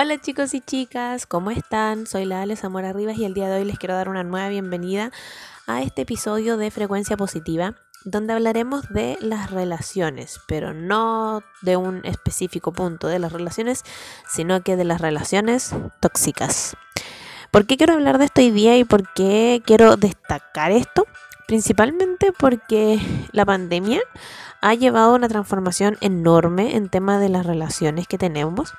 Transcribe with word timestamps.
Hola 0.00 0.20
chicos 0.20 0.54
y 0.54 0.60
chicas, 0.60 1.26
¿cómo 1.26 1.50
están? 1.50 2.06
Soy 2.06 2.24
la 2.24 2.42
Ale 2.42 2.54
Zamora 2.54 2.92
Rivas 2.92 3.18
y 3.18 3.24
el 3.24 3.34
día 3.34 3.48
de 3.48 3.56
hoy 3.56 3.64
les 3.64 3.80
quiero 3.80 3.96
dar 3.96 4.08
una 4.08 4.22
nueva 4.22 4.48
bienvenida 4.48 5.10
a 5.66 5.82
este 5.82 6.02
episodio 6.02 6.56
de 6.56 6.70
Frecuencia 6.70 7.16
Positiva, 7.16 7.74
donde 8.04 8.32
hablaremos 8.32 8.88
de 8.90 9.18
las 9.20 9.50
relaciones, 9.50 10.38
pero 10.46 10.72
no 10.72 11.42
de 11.62 11.76
un 11.76 12.02
específico 12.04 12.70
punto 12.70 13.08
de 13.08 13.18
las 13.18 13.32
relaciones, 13.32 13.82
sino 14.28 14.62
que 14.62 14.76
de 14.76 14.84
las 14.84 15.00
relaciones 15.00 15.74
tóxicas. 15.98 16.76
¿Por 17.50 17.66
qué 17.66 17.76
quiero 17.76 17.94
hablar 17.94 18.18
de 18.18 18.26
esto 18.26 18.40
hoy 18.40 18.52
día 18.52 18.78
y 18.78 18.84
por 18.84 19.12
qué 19.14 19.64
quiero 19.66 19.96
destacar 19.96 20.70
esto? 20.70 21.06
Principalmente 21.48 22.30
porque 22.38 23.00
la 23.32 23.44
pandemia 23.44 24.00
ha 24.60 24.74
llevado 24.74 25.14
una 25.14 25.28
transformación 25.28 25.96
enorme 26.00 26.76
en 26.76 26.88
tema 26.88 27.18
de 27.18 27.30
las 27.30 27.46
relaciones 27.46 28.06
que 28.06 28.18
tenemos. 28.18 28.74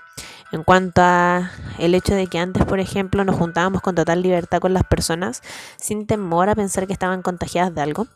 En 0.52 0.64
cuanto 0.64 1.02
a 1.04 1.52
el 1.78 1.94
hecho 1.94 2.16
de 2.16 2.28
que 2.28 2.40
antes, 2.40 2.66
por 2.66 2.80
ejemplo, 2.80 3.24
nos 3.24 3.36
juntábamos 3.36 3.82
con 3.82 3.96
total 3.96 4.22
libertad 4.22 4.60
con 4.60 4.74
las 4.74 4.84
personas 4.84 5.44
sin 5.78 6.08
temor 6.08 6.50
a 6.50 6.56
pensar 6.56 6.88
que 6.88 6.94
estaban 6.94 7.22
contagiadas 7.22 7.74
de 7.76 7.82
algo. 7.82 8.08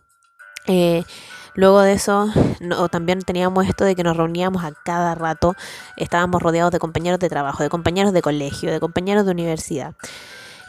Eh, 0.66 1.04
luego 1.54 1.82
de 1.82 1.94
eso, 1.94 2.28
también 2.92 3.20
teníamos 3.20 3.68
esto 3.68 3.86
de 3.86 3.96
que 3.96 4.04
nos 4.04 4.18
reuníamos 4.18 4.64
a 4.64 4.72
cada 4.84 5.14
rato, 5.14 5.56
estábamos 5.96 6.42
rodeados 6.42 6.72
de 6.72 6.80
compañeros 6.80 7.20
de 7.20 7.30
trabajo, 7.30 7.62
de 7.62 7.70
compañeros 7.70 8.14
de 8.14 8.22
colegio, 8.22 8.72
de 8.72 8.80
compañeros 8.80 9.26
de 9.26 9.32
universidad. 9.32 9.94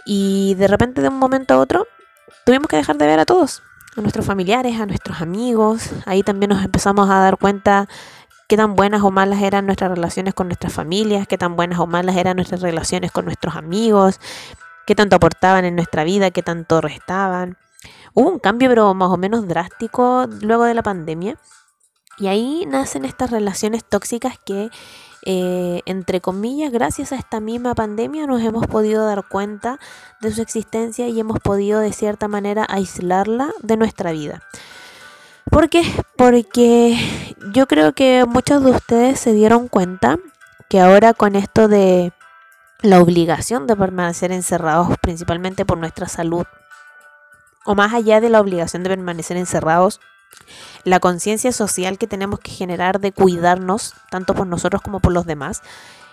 Y 0.05 0.55
de 0.57 0.69
repente, 0.69 1.01
de 1.01 1.09
un 1.09 1.19
momento 1.19 1.55
a 1.55 1.59
otro, 1.59 1.87
tuvimos 2.45 2.69
que 2.69 2.77
dejar 2.77 2.99
de 2.99 3.07
ver 3.07 3.21
a 3.21 3.25
todos, 3.25 3.63
a 3.97 4.03
nuestros 4.03 4.27
familiares, 4.27 4.79
a 4.79 4.85
nuestros 4.85 5.23
amigos. 5.23 5.91
Ahí 6.05 6.23
también 6.23 6.51
nos 6.51 6.63
empezamos 6.63 7.09
a 7.09 7.21
dar 7.21 7.39
cuenta 7.39 7.89
qué 8.55 8.59
tan 8.59 8.77
buenas 8.77 9.03
o 9.03 9.11
malas 9.11 9.43
eran 9.43 9.67
nuestras 9.67 9.91
relaciones 9.91 10.33
con 10.33 10.47
nuestras 10.47 10.73
familias, 10.73 11.27
qué 11.27 11.37
tan 11.37 11.57
buenas 11.57 11.81
o 11.81 11.89
malas 11.89 12.15
eran 12.15 12.37
nuestras 12.37 12.61
relaciones 12.61 13.11
con 13.11 13.25
nuestros 13.25 13.57
amigos, 13.57 14.21
qué 14.87 14.95
tanto 14.95 15.17
aportaban 15.17 15.65
en 15.65 15.75
nuestra 15.75 16.05
vida, 16.05 16.31
qué 16.31 16.45
tanto 16.45 16.81
restaban. 16.81 17.59
Hubo 18.13 18.31
un 18.31 18.39
cambio, 18.39 18.69
pero 18.69 18.95
más 18.95 19.11
o 19.11 19.17
menos 19.17 19.49
drástico 19.49 20.29
luego 20.41 20.63
de 20.63 20.75
la 20.75 20.85
pandemia. 20.85 21.37
Y 22.17 22.29
ahí 22.29 22.65
nacen 22.69 23.05
estas 23.05 23.33
relaciones 23.33 23.85
tóxicas 23.85 24.39
que, 24.47 24.71
eh, 25.27 25.81
entre 25.85 26.21
comillas, 26.21 26.71
gracias 26.71 27.11
a 27.11 27.17
esta 27.17 27.41
misma 27.41 27.75
pandemia 27.75 28.29
nos 28.29 28.41
hemos 28.41 28.69
podido 28.69 29.05
dar 29.05 29.27
cuenta 29.29 29.81
de 30.21 30.31
su 30.31 30.43
existencia 30.43 31.09
y 31.09 31.19
hemos 31.19 31.41
podido 31.41 31.81
de 31.81 31.93
cierta 31.93 32.29
manera 32.29 32.65
aislarla 32.69 33.51
de 33.65 33.77
nuestra 33.77 34.13
vida. 34.13 34.43
¿Por 35.55 35.69
qué? 35.69 35.85
Porque 36.17 36.99
yo 37.53 37.69
creo 37.69 37.93
que 37.93 38.25
muchos 38.27 38.65
de 38.65 38.73
ustedes 38.73 39.21
se 39.21 39.33
dieron 39.33 39.69
cuenta 39.69 40.19
que 40.69 40.81
ahora 40.81 41.15
con 41.15 41.37
esto 41.37 41.69
de 41.69 42.13
la 42.83 43.01
obligación 43.01 43.69
de 43.69 43.77
permanecer 43.77 44.33
encerrados, 44.33 44.99
principalmente 45.01 45.65
por 45.65 45.79
nuestra 45.79 46.09
salud, 46.09 46.45
o 47.65 47.77
más 47.77 47.95
allá 47.95 48.21
de 48.21 48.31
la 48.31 48.41
obligación 48.41 48.83
de 48.83 48.91
permanecer 48.91 49.37
encerrados, 49.37 50.01
la 50.83 50.99
conciencia 50.99 51.53
social 51.53 51.99
que 51.99 52.09
tenemos 52.09 52.41
que 52.41 52.51
generar 52.51 52.99
de 52.99 53.13
cuidarnos, 53.13 53.95
tanto 54.11 54.35
por 54.35 54.49
nosotros 54.49 54.83
como 54.83 54.99
por 54.99 55.13
los 55.13 55.25
demás, 55.25 55.63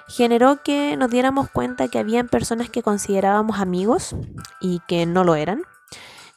generó 0.08 0.62
que 0.62 0.96
nos 0.98 1.10
diéramos 1.10 1.50
cuenta 1.50 1.88
que 1.88 1.98
habían 1.98 2.28
personas 2.28 2.70
que 2.70 2.84
considerábamos 2.84 3.60
amigos 3.60 4.16
y 4.60 4.82
que 4.88 5.08
no 5.08 5.24
lo 5.24 5.34
eran 5.34 5.64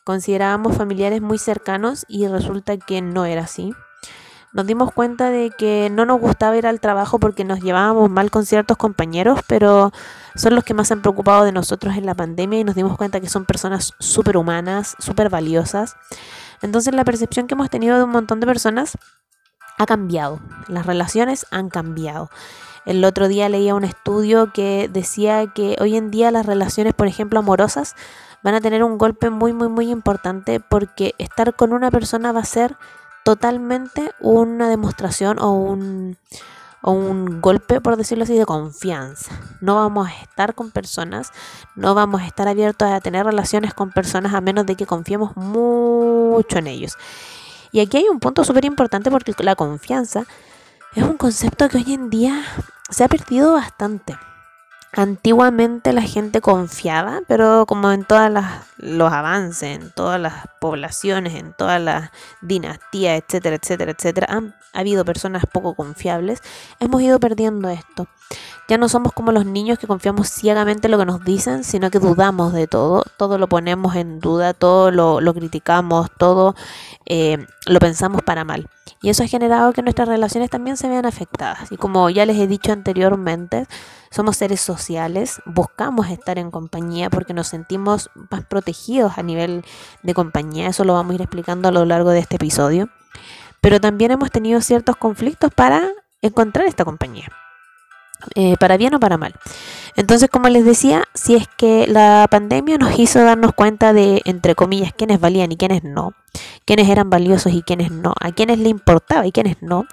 considerábamos 0.05 0.77
familiares 0.77 1.21
muy 1.21 1.39
cercanos 1.39 2.05
y 2.09 2.27
resulta 2.29 2.77
que 2.77 3.03
no 3.03 3.25
era 3.25 3.43
así. 3.43 3.73
Nos 4.53 4.67
dimos 4.67 4.93
cuenta 4.93 5.31
de 5.31 5.51
que 5.51 5.91
no 5.91 6.07
nos 6.07 6.21
gustaba 6.21 6.57
ir 6.57 6.67
al 6.67 6.79
trabajo 6.79 7.19
porque 7.19 7.45
nos 7.45 7.61
llevábamos 7.61 8.09
mal 8.09 8.31
con 8.31 8.47
ciertos 8.47 8.77
compañeros, 8.77 9.41
pero 9.49 9.93
son 10.37 10.55
los 10.55 10.63
que 10.63 10.75
más 10.75 10.87
se 10.87 10.95
han 10.95 11.03
preocupado 11.03 11.45
de 11.45 11.51
nosotros 11.51 11.97
en 11.97 12.07
la 12.07 12.15
pandemia 12.15 12.61
y 12.61 12.65
nos 12.65 12.77
dimos 12.77 12.97
cuenta 12.97 13.19
que 13.19 13.29
son 13.29 13.47
personas 13.47 13.95
súper 13.99 14.37
humanas, 14.37 14.95
súper 15.01 15.29
valiosas. 15.29 15.97
Entonces 16.63 16.95
la 16.95 17.05
percepción 17.05 17.49
que 17.49 17.55
hemos 17.55 17.69
tenido 17.69 17.97
de 17.97 18.05
un 18.05 18.11
montón 18.11 18.39
de 18.39 18.47
personas 18.47 18.97
ha 19.77 19.87
cambiado, 19.87 20.39
las 20.69 20.87
relaciones 20.87 21.47
han 21.51 21.69
cambiado. 21.69 22.31
El 22.87 23.05
otro 23.05 23.29
día 23.29 23.49
leía 23.49 23.75
un 23.75 23.85
estudio 23.85 24.53
que 24.53 24.89
decía 24.93 25.47
que 25.53 25.77
hoy 25.81 25.97
en 25.97 26.11
día 26.13 26.31
las 26.31 26.47
relaciones, 26.47 26.95
por 26.95 27.09
ejemplo, 27.09 27.41
amorosas, 27.41 27.97
van 28.45 28.55
a 28.55 28.61
tener 28.61 28.85
un 28.85 28.99
golpe 28.99 29.31
muy, 29.31 29.53
muy, 29.53 29.69
muy 29.69 29.91
importante 29.91 30.61
porque 30.61 31.15
estar 31.19 31.57
con 31.57 31.73
una 31.73 31.91
persona 31.91 32.31
va 32.31 32.41
a 32.41 32.45
ser 32.45 32.77
totalmente 33.25 34.13
una 34.21 34.69
demostración 34.69 35.39
o 35.41 35.53
un, 35.53 36.19
o 36.83 36.93
un 36.93 37.41
golpe, 37.41 37.81
por 37.81 37.97
decirlo 37.97 38.25
así, 38.25 38.37
de 38.37 38.45
confianza. 38.45 39.33
No 39.63 39.77
vamos 39.77 40.09
a 40.09 40.23
estar 40.23 40.55
con 40.55 40.71
personas, 40.71 41.33
no 41.75 41.95
vamos 41.95 42.21
a 42.21 42.27
estar 42.27 42.47
abiertos 42.47 42.87
a 42.87 43.01
tener 43.01 43.25
relaciones 43.25 43.73
con 43.73 43.91
personas 43.91 44.35
a 44.35 44.43
menos 44.43 44.67
de 44.67 44.77
que 44.77 44.85
confiemos 44.85 45.35
mucho 45.37 46.59
en 46.59 46.67
ellos. 46.67 46.99
Y 47.73 47.81
aquí 47.81 47.97
hay 47.97 48.09
un 48.11 48.21
punto 48.21 48.45
súper 48.45 48.67
importante 48.67 49.11
porque 49.11 49.35
la 49.39 49.57
confianza 49.57 50.27
es 50.95 51.03
un 51.03 51.17
concepto 51.17 51.69
que 51.71 51.79
hoy 51.79 51.95
en 51.95 52.11
día 52.11 52.45
se 52.91 53.05
ha 53.05 53.09
perdido 53.09 53.55
bastante. 53.55 54.15
Antiguamente 54.97 55.93
la 55.93 56.03
gente 56.03 56.41
confiaba, 56.41 57.21
pero 57.27 57.67
como 57.67 57.91
en 57.91 58.05
todos 58.05 58.31
los 58.77 59.13
avances, 59.13 59.77
en 59.77 59.91
todas 59.91 60.21
las 60.21 60.47
poblaciones, 60.61 61.35
en 61.35 61.53
todas 61.53 61.81
las 61.81 62.11
dinastías, 62.41 63.21
etcétera, 63.21 63.57
etcétera, 63.57 63.93
etcétera, 63.93 64.27
han 64.31 64.55
habido 64.73 65.05
personas 65.05 65.45
poco 65.53 65.75
confiables, 65.75 66.43
hemos 66.79 67.03
ido 67.03 67.19
perdiendo 67.19 67.69
esto. 67.71 68.07
Ya 68.69 68.79
no 68.79 68.89
somos 68.89 69.13
como 69.13 69.33
los 69.33 69.45
niños 69.45 69.79
que 69.79 69.87
confiamos 69.87 70.29
ciegamente 70.29 70.87
en 70.87 70.93
lo 70.93 70.99
que 70.99 71.07
nos 71.07 71.25
dicen, 71.25 71.65
sino 71.65 71.91
que 71.91 71.99
dudamos 71.99 72.53
de 72.53 72.67
todo, 72.67 73.05
todo 73.17 73.37
lo 73.37 73.49
ponemos 73.49 73.97
en 73.97 74.21
duda, 74.21 74.55
todo 74.55 74.91
lo, 74.91 75.21
lo 75.21 75.35
criticamos, 75.35 76.09
todo 76.19 76.55
eh, 77.05 77.47
lo 77.67 77.79
pensamos 77.81 78.23
para 78.23 78.45
mal. 78.45 78.69
Y 79.05 79.11
eso 79.11 79.23
ha 79.23 79.27
generado 79.27 79.75
que 79.75 79.83
nuestras 79.83 80.09
relaciones 80.09 80.49
también 80.49 80.79
se 80.79 80.89
vean 80.89 81.05
afectadas. 81.05 81.71
Y 81.71 81.77
como 81.77 82.09
ya 82.09 82.25
les 82.25 82.39
he 82.39 82.47
dicho 82.47 82.73
anteriormente, 82.73 83.67
somos 84.11 84.39
seres 84.39 84.63
sociales, 84.63 85.43
buscamos 85.45 86.09
estar 86.09 86.39
en 86.39 86.51
compañía 86.51 87.11
porque 87.11 87.35
nos 87.35 87.49
sentimos 87.49 88.09
más 88.31 88.47
protegidos 88.47 89.19
a 89.19 89.23
nivel 89.23 89.63
de 90.03 90.15
compañía. 90.15 90.69
Eso 90.69 90.85
lo 90.85 90.95
vamos 90.95 91.13
a 91.13 91.15
ir 91.17 91.21
explicando 91.21 91.69
a 91.69 91.71
lo 91.71 91.85
largo 91.85 92.13
de 92.13 92.21
este 92.21 92.37
episodio. 92.37 92.89
Pero 93.61 93.79
también 93.79 94.11
hemos 94.11 94.31
tenido 94.31 94.63
ciertos 94.63 94.97
conflictos 94.97 95.53
para 95.55 95.87
encontrar 96.23 96.67
esta 96.67 96.87
compañía. 96.87 97.29
Eh, 98.35 98.57
para 98.59 98.77
bien 98.77 98.95
o 98.95 99.01
para 99.01 99.19
mal. 99.19 99.35
Entonces, 99.97 100.29
como 100.31 100.49
les 100.49 100.65
decía, 100.65 101.05
si 101.15 101.35
es 101.35 101.47
que 101.57 101.87
la 101.87 102.27
pandemia 102.31 102.79
nos 102.79 102.99
hizo 102.99 103.23
darnos 103.23 103.53
cuenta 103.53 103.93
de, 103.93 104.23
entre 104.25 104.55
comillas, 104.55 104.93
quiénes 104.97 105.21
valían 105.21 105.53
y 105.53 105.57
quiénes 105.57 105.85
no, 105.85 106.15
quiénes 106.65 106.89
eran 106.89 107.11
valiosos 107.11 107.53
y 107.53 107.63
quiénes 107.63 107.91
no, 107.91 108.15
a 108.21 108.33
quiénes 108.33 108.59
le 108.59 108.71
importaba 108.71 109.27
y 109.27 109.33
quiénes 109.33 109.63
no, 109.63 109.85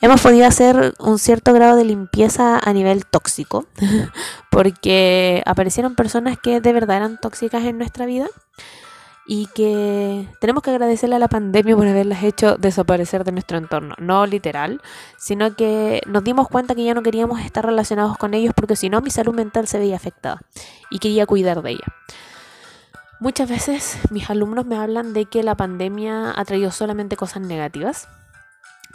hemos 0.00 0.20
podido 0.20 0.46
hacer 0.46 0.94
un 0.98 1.18
cierto 1.18 1.52
grado 1.52 1.76
de 1.76 1.84
limpieza 1.84 2.60
a 2.62 2.72
nivel 2.72 3.06
tóxico, 3.06 3.66
porque 4.50 5.42
aparecieron 5.46 5.94
personas 5.94 6.38
que 6.38 6.60
de 6.60 6.72
verdad 6.72 6.98
eran 6.98 7.18
tóxicas 7.18 7.64
en 7.64 7.78
nuestra 7.78 8.06
vida 8.06 8.26
y 9.32 9.46
que 9.54 10.28
tenemos 10.40 10.60
que 10.60 10.70
agradecerle 10.70 11.14
a 11.14 11.20
la 11.20 11.28
pandemia 11.28 11.76
por 11.76 11.86
haberlas 11.86 12.24
hecho 12.24 12.56
desaparecer 12.56 13.22
de 13.22 13.30
nuestro 13.30 13.58
entorno. 13.58 13.94
No 14.00 14.26
literal, 14.26 14.82
sino 15.18 15.54
que 15.54 16.02
nos 16.04 16.24
dimos 16.24 16.48
cuenta 16.48 16.74
que 16.74 16.82
ya 16.82 16.94
no 16.94 17.04
queríamos 17.04 17.40
estar 17.40 17.64
relacionados 17.64 18.18
con 18.18 18.34
ellos 18.34 18.52
porque 18.56 18.74
si 18.74 18.90
no 18.90 19.00
mi 19.00 19.10
salud 19.10 19.32
mental 19.32 19.68
se 19.68 19.78
veía 19.78 19.94
afectada 19.94 20.42
y 20.90 20.98
quería 20.98 21.26
cuidar 21.26 21.62
de 21.62 21.70
ella. 21.70 21.84
Muchas 23.20 23.48
veces 23.48 23.98
mis 24.10 24.28
alumnos 24.30 24.66
me 24.66 24.76
hablan 24.76 25.12
de 25.12 25.26
que 25.26 25.44
la 25.44 25.54
pandemia 25.54 26.32
ha 26.36 26.44
traído 26.44 26.72
solamente 26.72 27.14
cosas 27.14 27.40
negativas, 27.40 28.08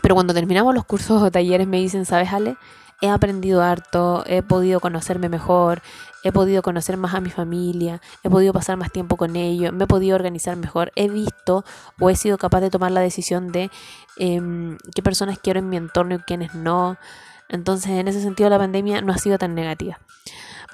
pero 0.01 0.15
cuando 0.15 0.33
terminamos 0.33 0.75
los 0.75 0.83
cursos 0.83 1.21
o 1.21 1.31
talleres 1.31 1.65
me 1.65 1.77
dicen, 1.77 2.03
¿sabes 2.03 2.33
Ale? 2.33 2.57
He 3.01 3.09
aprendido 3.09 3.61
harto, 3.61 4.23
he 4.25 4.41
podido 4.41 4.79
conocerme 4.79 5.29
mejor, 5.29 5.81
he 6.23 6.31
podido 6.31 6.61
conocer 6.61 6.97
más 6.97 7.13
a 7.13 7.21
mi 7.21 7.29
familia, 7.29 8.01
he 8.23 8.29
podido 8.29 8.53
pasar 8.53 8.77
más 8.77 8.91
tiempo 8.91 9.17
con 9.17 9.35
ellos, 9.35 9.73
me 9.73 9.83
he 9.83 9.87
podido 9.87 10.15
organizar 10.15 10.55
mejor, 10.55 10.91
he 10.95 11.09
visto 11.09 11.63
o 11.99 12.09
he 12.09 12.15
sido 12.15 12.37
capaz 12.37 12.61
de 12.61 12.69
tomar 12.69 12.91
la 12.91 13.01
decisión 13.01 13.51
de 13.51 13.69
em, 14.17 14.77
qué 14.93 15.03
personas 15.03 15.37
quiero 15.39 15.59
en 15.59 15.69
mi 15.69 15.77
entorno 15.77 16.15
y 16.15 16.19
quiénes 16.19 16.55
no. 16.55 16.97
Entonces, 17.47 17.91
en 17.91 18.07
ese 18.07 18.21
sentido, 18.21 18.49
la 18.49 18.57
pandemia 18.57 19.01
no 19.01 19.13
ha 19.13 19.17
sido 19.17 19.37
tan 19.37 19.53
negativa. 19.53 19.99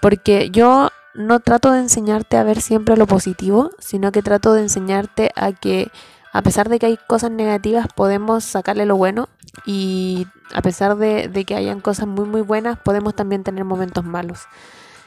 Porque 0.02 0.50
yo 0.52 0.90
no 1.14 1.40
trato 1.42 1.72
de 1.72 1.80
enseñarte 1.80 2.38
a 2.38 2.44
ver 2.44 2.62
siempre 2.62 2.96
lo 2.96 3.08
positivo, 3.08 3.72
sino 3.80 4.12
que 4.12 4.22
trato 4.22 4.54
de 4.54 4.62
enseñarte 4.62 5.32
a 5.36 5.52
que 5.52 5.92
a 6.34 6.42
pesar 6.42 6.70
de 6.70 6.80
que 6.80 6.86
hay 6.86 6.98
cosas 7.08 7.32
negativas, 7.32 7.88
podemos 7.94 8.44
sacarle 8.44 8.86
lo 8.86 8.96
bueno 8.96 9.28
y 9.66 10.28
a 10.54 10.62
pesar 10.62 10.98
de, 10.98 11.30
que 11.46 11.56
hayan 11.56 11.82
cosas 11.82 12.08
muy 12.08 12.26
muy 12.26 12.42
buenas, 12.42 12.80
podemos 12.80 13.16
también 13.16 13.44
tener 13.44 13.66
momentos 13.66 14.04
malos. 14.04 14.42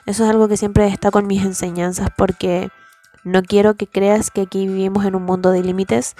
Eso 0.06 0.24
es 0.24 0.30
algo 0.30 0.48
que 0.48 0.56
siempre 0.56 0.86
está 0.88 1.10
con 1.10 1.26
mis 1.26 1.44
enseñanzas 1.44 2.10
porque 2.16 2.70
No 3.24 3.42
quiero 3.42 3.74
que 3.74 3.86
creas 3.86 4.30
que 4.30 4.42
aquí 4.42 4.66
vivimos 4.68 5.06
en 5.06 5.14
un 5.14 5.22
mundo 5.22 5.50
de 5.50 5.62
límites. 5.62 6.14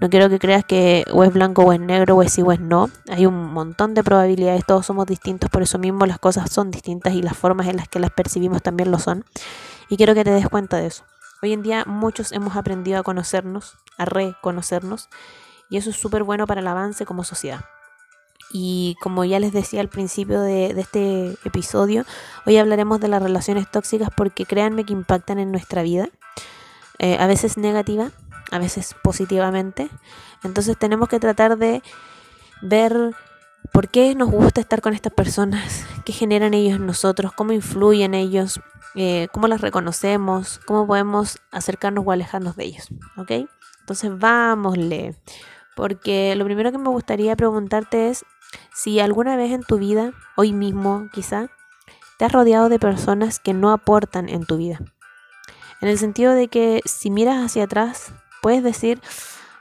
No 0.00 0.10
quiero 0.10 0.28
que 0.28 0.40
creas 0.40 0.64
que 0.64 1.04
o 1.12 1.22
es 1.22 1.32
blanco 1.32 1.62
o 1.62 1.72
es 1.72 1.78
negro, 1.78 2.16
o 2.16 2.22
es 2.22 2.32
sí 2.32 2.42
o 2.42 2.50
es 2.50 2.58
no. 2.58 2.90
Hay 3.08 3.26
un 3.26 3.52
montón 3.52 3.94
de 3.94 4.02
probabilidades, 4.02 4.66
todos 4.66 4.84
somos 4.84 5.06
distintos, 5.06 5.50
por 5.50 5.62
eso 5.62 5.78
mismo 5.78 6.04
las 6.04 6.18
cosas 6.18 6.50
son 6.50 6.72
distintas 6.72 7.14
y 7.14 7.22
las 7.22 7.36
formas 7.36 7.68
en 7.68 7.76
las 7.76 7.86
que 7.86 8.00
las 8.00 8.10
percibimos 8.10 8.60
también 8.60 8.90
lo 8.90 8.98
son. 8.98 9.24
Y 9.88 9.96
quiero 9.96 10.14
que 10.14 10.24
te 10.24 10.32
des 10.32 10.48
cuenta 10.48 10.78
de 10.78 10.88
eso. 10.88 11.04
Hoy 11.40 11.52
en 11.52 11.62
día 11.62 11.84
muchos 11.86 12.32
hemos 12.32 12.56
aprendido 12.56 12.98
a 12.98 13.04
conocernos, 13.04 13.76
a 13.96 14.04
reconocernos, 14.04 15.08
y 15.70 15.76
eso 15.76 15.90
es 15.90 15.96
súper 15.96 16.24
bueno 16.24 16.46
para 16.46 16.60
el 16.60 16.66
avance 16.66 17.06
como 17.06 17.22
sociedad. 17.22 17.64
Y 18.50 18.96
como 19.00 19.24
ya 19.24 19.38
les 19.38 19.52
decía 19.52 19.80
al 19.80 19.88
principio 19.88 20.40
de, 20.40 20.70
este 20.70 21.36
episodio, 21.44 22.04
hoy 22.46 22.56
hablaremos 22.56 22.98
de 22.98 23.08
las 23.08 23.22
relaciones 23.22 23.70
tóxicas 23.70 24.08
porque 24.16 24.46
créanme 24.46 24.84
que 24.84 24.94
impactan 24.94 25.38
en 25.38 25.52
nuestra 25.52 25.82
vida, 25.82 26.08
eh, 26.98 27.18
a 27.20 27.26
veces 27.26 27.56
negativa, 27.56 28.10
a 28.50 28.58
veces 28.58 28.96
positivamente. 29.02 29.90
Entonces 30.42 30.76
tenemos 30.76 31.08
que 31.08 31.20
tratar 31.20 31.56
de 31.58 31.82
ver 32.62 33.14
por 33.72 33.88
qué 33.88 34.14
nos 34.14 34.30
gusta 34.30 34.60
estar 34.60 34.80
con 34.80 34.94
estas 34.94 35.12
personas, 35.12 35.84
qué 36.04 36.12
generan 36.12 36.54
ellos 36.54 36.76
en 36.76 36.86
nosotros, 36.86 37.32
cómo 37.32 37.52
influyen 37.52 38.14
ellos, 38.14 38.60
eh, 38.94 39.28
cómo 39.32 39.48
las 39.48 39.60
reconocemos, 39.60 40.60
cómo 40.66 40.86
podemos 40.86 41.38
acercarnos 41.50 42.04
o 42.06 42.12
alejarnos 42.12 42.56
de 42.56 42.64
ellos. 42.64 42.88
¿Ok? 43.16 43.32
Entonces 43.80 44.18
vámosle. 44.18 45.14
Porque 45.76 46.34
lo 46.36 46.44
primero 46.44 46.72
que 46.72 46.78
me 46.78 46.88
gustaría 46.88 47.36
preguntarte 47.36 48.08
es, 48.08 48.24
si 48.74 49.00
alguna 49.00 49.36
vez 49.36 49.52
en 49.52 49.62
tu 49.62 49.78
vida, 49.78 50.12
hoy 50.36 50.52
mismo 50.52 51.08
quizá, 51.12 51.48
te 52.18 52.24
has 52.24 52.32
rodeado 52.32 52.68
de 52.68 52.78
personas 52.78 53.38
que 53.38 53.54
no 53.54 53.70
aportan 53.70 54.28
en 54.28 54.44
tu 54.44 54.56
vida. 54.56 54.80
En 55.80 55.88
el 55.88 55.98
sentido 55.98 56.32
de 56.32 56.48
que 56.48 56.80
si 56.84 57.10
miras 57.10 57.44
hacia 57.44 57.64
atrás, 57.64 58.12
puedes 58.42 58.64
decir, 58.64 59.00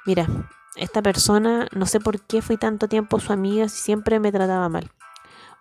mira, 0.05 0.27
esta 0.75 1.01
persona 1.01 1.67
no 1.71 1.85
sé 1.85 1.99
por 1.99 2.21
qué 2.21 2.41
fui 2.41 2.57
tanto 2.57 2.87
tiempo 2.87 3.19
su 3.19 3.31
amiga 3.31 3.69
si 3.69 3.81
siempre 3.81 4.19
me 4.19 4.31
trataba 4.31 4.69
mal. 4.69 4.89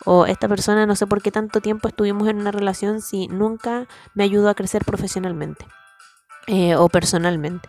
O 0.05 0.27
esta 0.27 0.49
persona 0.49 0.87
no 0.87 0.95
sé 0.95 1.07
por 1.07 1.23
qué 1.23 1.31
tanto 1.31 1.61
tiempo 1.61 1.89
estuvimos 1.89 2.29
en 2.29 2.39
una 2.39 2.53
relación 2.53 3.01
si 3.01 3.29
nunca 3.29 3.87
me 4.15 4.25
ayudó 4.25 4.49
a 4.49 4.55
crecer 4.55 4.85
profesionalmente 4.85 5.67
eh, 6.47 6.77
o 6.77 6.89
personalmente. 6.89 7.69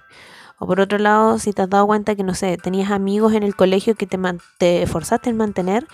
O 0.59 0.65
por 0.65 0.79
otro 0.79 0.97
lado, 0.97 1.37
si 1.39 1.53
te 1.53 1.61
has 1.61 1.69
dado 1.69 1.85
cuenta 1.85 2.15
que, 2.15 2.23
no 2.23 2.33
sé, 2.33 2.57
tenías 2.57 2.91
amigos 2.91 3.33
en 3.33 3.43
el 3.43 3.55
colegio 3.55 3.95
que 3.95 4.07
te, 4.07 4.19
te 4.57 4.87
forzaste 4.87 5.29
en 5.29 5.37
mantener 5.37 5.87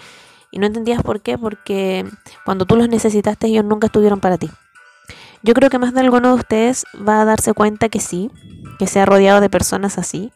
y 0.51 0.59
no 0.59 0.67
entendías 0.67 1.01
por 1.03 1.21
qué, 1.21 1.37
porque 1.37 2.05
cuando 2.45 2.65
tú 2.65 2.75
los 2.77 2.87
necesitaste 2.87 3.47
ellos 3.47 3.65
nunca 3.65 3.87
estuvieron 3.87 4.19
para 4.19 4.37
ti. 4.37 4.49
Yo 5.41 5.53
creo 5.53 5.69
que 5.69 5.79
más 5.79 5.93
de 5.93 5.99
alguno 5.99 6.29
de 6.29 6.35
ustedes 6.35 6.85
va 6.95 7.21
a 7.21 7.25
darse 7.25 7.53
cuenta 7.53 7.89
que 7.89 7.99
sí, 7.99 8.31
que 8.79 8.87
se 8.87 9.01
ha 9.01 9.05
rodeado 9.05 9.41
de 9.41 9.49
personas 9.49 9.97
así, 9.97 10.31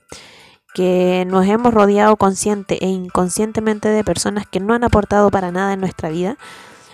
que 0.77 1.25
nos 1.27 1.45
hemos 1.47 1.73
rodeado 1.73 2.15
consciente 2.15 2.77
e 2.85 2.87
inconscientemente 2.87 3.89
de 3.89 4.03
personas 4.03 4.45
que 4.45 4.59
no 4.59 4.75
han 4.75 4.83
aportado 4.83 5.31
para 5.31 5.51
nada 5.51 5.73
en 5.73 5.81
nuestra 5.81 6.09
vida, 6.09 6.37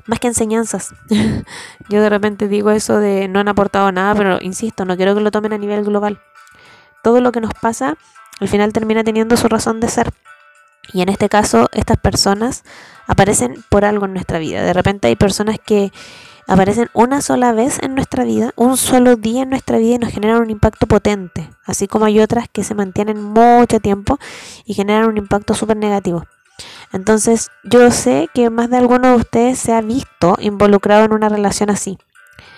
más 0.05 0.19
que 0.19 0.27
enseñanzas. 0.27 0.95
Yo 1.89 2.01
de 2.01 2.09
repente 2.09 2.47
digo 2.47 2.71
eso 2.71 2.97
de 2.97 3.27
no 3.27 3.41
han 3.41 3.49
aportado 3.49 3.91
nada, 3.91 4.15
pero 4.15 4.39
insisto, 4.41 4.85
no 4.85 4.95
quiero 4.95 5.13
que 5.13 5.21
lo 5.21 5.31
tomen 5.31 5.53
a 5.53 5.57
nivel 5.57 5.83
global 5.83 6.19
todo 7.03 7.21
lo 7.21 7.31
que 7.31 7.41
nos 7.41 7.53
pasa 7.53 7.97
al 8.39 8.47
final 8.47 8.73
termina 8.73 9.03
teniendo 9.03 9.37
su 9.37 9.47
razón 9.47 9.79
de 9.79 9.89
ser. 9.89 10.11
Y 10.91 11.01
en 11.01 11.09
este 11.09 11.29
caso, 11.29 11.69
estas 11.71 11.97
personas 11.97 12.63
aparecen 13.05 13.63
por 13.69 13.85
algo 13.85 14.05
en 14.05 14.13
nuestra 14.13 14.39
vida. 14.39 14.63
De 14.63 14.73
repente 14.73 15.07
hay 15.07 15.15
personas 15.15 15.57
que 15.63 15.91
aparecen 16.47 16.89
una 16.93 17.21
sola 17.21 17.51
vez 17.53 17.79
en 17.81 17.95
nuestra 17.95 18.23
vida, 18.23 18.51
un 18.55 18.77
solo 18.77 19.15
día 19.15 19.43
en 19.43 19.49
nuestra 19.49 19.77
vida 19.77 19.95
y 19.95 19.99
nos 19.99 20.11
generan 20.11 20.41
un 20.41 20.49
impacto 20.49 20.87
potente. 20.87 21.49
Así 21.65 21.87
como 21.87 22.05
hay 22.05 22.19
otras 22.19 22.47
que 22.49 22.63
se 22.63 22.75
mantienen 22.75 23.21
mucho 23.21 23.79
tiempo 23.79 24.19
y 24.65 24.73
generan 24.73 25.07
un 25.07 25.17
impacto 25.17 25.53
súper 25.53 25.77
negativo. 25.77 26.25
Entonces, 26.91 27.49
yo 27.63 27.89
sé 27.91 28.29
que 28.33 28.49
más 28.49 28.69
de 28.69 28.77
alguno 28.77 29.09
de 29.09 29.15
ustedes 29.15 29.59
se 29.59 29.73
ha 29.73 29.81
visto 29.81 30.37
involucrado 30.39 31.05
en 31.05 31.13
una 31.13 31.29
relación 31.29 31.69
así 31.69 31.97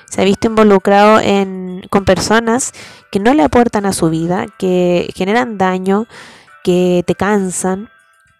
se 0.09 0.21
ha 0.21 0.25
visto 0.25 0.47
involucrado 0.47 1.19
en, 1.19 1.81
con 1.89 2.05
personas 2.05 2.71
que 3.11 3.19
no 3.19 3.33
le 3.33 3.43
aportan 3.43 3.85
a 3.85 3.93
su 3.93 4.09
vida, 4.09 4.45
que 4.57 5.09
generan 5.15 5.57
daño, 5.57 6.07
que 6.63 7.03
te 7.05 7.15
cansan, 7.15 7.89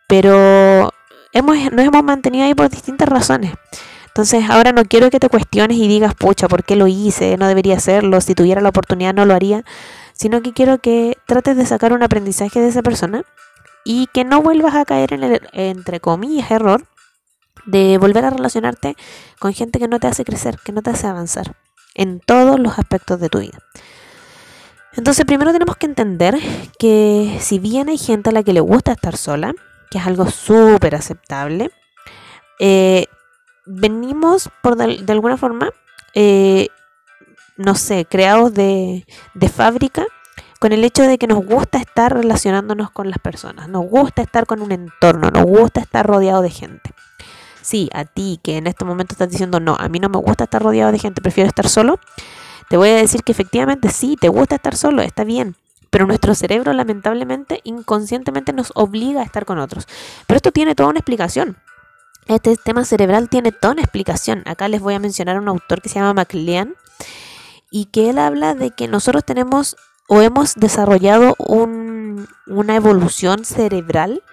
pero 0.08 0.94
hemos, 1.34 1.58
nos 1.72 1.86
hemos 1.86 2.04
mantenido 2.04 2.46
ahí 2.46 2.54
por 2.54 2.70
distintas 2.70 3.10
razones. 3.10 3.54
Entonces 4.16 4.50
ahora 4.50 4.72
no 4.72 4.86
quiero 4.86 5.10
que 5.10 5.20
te 5.20 5.28
cuestiones 5.28 5.76
y 5.76 5.90
digas, 5.90 6.16
pucha, 6.16 6.48
¿por 6.48 6.64
qué 6.64 6.78
lo 6.78 6.88
hice? 6.88 7.36
No 7.36 7.50
debería 7.50 7.76
hacerlo, 7.76 8.22
si 8.22 8.34
tuviera 8.34 8.62
la 8.62 8.70
oportunidad 8.70 9.14
no 9.14 9.26
lo 9.26 9.34
haría, 9.34 9.66
sino 10.14 10.42
que 10.42 10.54
quiero 10.54 10.78
que 10.78 11.18
trates 11.28 11.58
de 11.58 11.66
sacar 11.66 11.92
un 11.92 12.02
aprendizaje 12.02 12.62
de 12.62 12.70
esa 12.70 12.82
persona 12.82 13.24
y 13.84 14.08
que 14.14 14.24
no 14.24 14.42
vuelvas 14.42 14.74
a 14.76 14.86
caer 14.86 15.12
en 15.12 15.24
el, 15.26 15.42
entre 15.52 16.00
comillas, 16.00 16.50
error 16.50 16.88
de 17.66 17.98
volver 17.98 18.24
a 18.24 18.30
relacionarte 18.30 18.96
con 19.38 19.54
gente 19.54 19.80
que 19.80 19.90
no 19.90 20.00
te 20.00 20.08
hace 20.08 20.24
crecer, 20.24 20.60
que 20.64 20.72
no 20.72 20.82
te 20.82 20.92
hace 20.92 21.08
avanzar 21.08 21.58
en 21.94 22.22
todos 22.22 22.58
los 22.58 22.80
aspectos 22.80 23.20
de 23.20 23.28
tu 23.28 23.40
vida. 23.40 23.60
Entonces, 24.94 25.26
primero 25.26 25.52
tenemos 25.52 25.76
que 25.76 25.88
entender 25.88 26.40
que 26.80 27.38
si 27.42 27.60
bien 27.60 27.90
hay 27.90 27.98
gente 27.98 28.30
a 28.30 28.32
la 28.34 28.44
que 28.44 28.54
le 28.54 28.62
gusta 28.62 28.94
estar 28.94 29.18
sola, 29.18 29.54
que 29.92 29.98
es 29.98 30.08
algo 30.08 30.32
súper 30.32 30.96
aceptable, 30.96 31.70
eh, 32.62 33.08
venimos 33.66 34.50
por 34.62 34.76
de, 34.76 35.12
alguna 35.12 35.38
forma, 35.38 35.72
eh, 36.14 36.68
no 37.58 37.76
sé, 37.76 38.06
creados 38.06 38.54
de, 38.54 39.06
de 39.34 39.50
fábrica 39.50 40.06
con 40.60 40.72
el 40.72 40.84
hecho 40.84 41.04
de 41.04 41.18
que 41.18 41.28
nos 41.28 41.46
gusta 41.46 41.78
estar 41.78 42.14
relacionándonos 42.14 42.92
con 42.92 43.10
las 43.10 43.20
personas, 43.20 43.70
nos 43.70 43.86
gusta 43.86 44.22
estar 44.22 44.46
con 44.46 44.62
un 44.62 44.72
entorno, 44.72 45.30
nos 45.30 45.44
gusta 45.44 45.82
estar 45.82 46.06
rodeado 46.06 46.42
de 46.42 46.50
gente. 46.50 46.92
Sí, 47.62 47.90
a 47.94 48.06
ti 48.06 48.40
que 48.44 48.58
en 48.58 48.68
este 48.68 48.86
momento 48.86 49.14
estás 49.14 49.30
diciendo, 49.30 49.60
no, 49.60 49.76
a 49.80 49.90
mí 49.90 50.00
no 50.00 50.10
me 50.10 50.18
gusta 50.18 50.46
estar 50.46 50.62
rodeado 50.62 50.92
de 50.92 51.00
gente, 51.00 51.22
prefiero 51.22 51.48
estar 51.48 51.68
solo, 51.68 52.00
te 52.70 52.78
voy 52.78 52.90
a 52.90 52.96
decir 52.96 53.24
que 53.24 53.32
efectivamente 53.32 53.90
sí, 53.90 54.18
te 54.20 54.30
gusta 54.30 54.56
estar 54.56 54.76
solo, 54.76 55.02
está 55.02 55.24
bien. 55.24 55.56
Pero 55.90 56.08
nuestro 56.08 56.36
cerebro 56.36 56.74
lamentablemente 56.74 57.62
inconscientemente 57.64 58.52
nos 58.54 58.72
obliga 58.76 59.22
a 59.22 59.24
estar 59.24 59.46
con 59.46 59.60
otros. 59.60 59.88
Pero 60.28 60.36
esto 60.36 60.52
tiene 60.52 60.76
toda 60.76 60.90
una 60.90 61.00
explicación. 61.00 61.58
Este 62.28 62.58
tema 62.58 62.86
cerebral 62.86 63.30
tiene 63.30 63.52
toda 63.52 63.74
una 63.74 63.84
explicación. 63.84 64.42
Acá 64.46 64.68
les 64.68 64.82
voy 64.82 64.96
a 64.96 65.00
mencionar 65.00 65.38
a 65.38 65.40
un 65.40 65.48
autor 65.48 65.82
que 65.82 65.90
se 65.90 65.96
llama 65.96 66.16
MacLean 66.16 66.76
y 67.70 67.86
que 67.86 68.10
él 68.10 68.18
habla 68.18 68.56
de 68.56 68.72
que 68.72 68.88
nosotros 68.88 69.24
tenemos 69.24 69.76
o 70.08 70.22
hemos 70.22 70.56
desarrollado 70.56 71.36
una 71.38 72.76
evolución 72.76 73.46
cerebral 73.46 74.24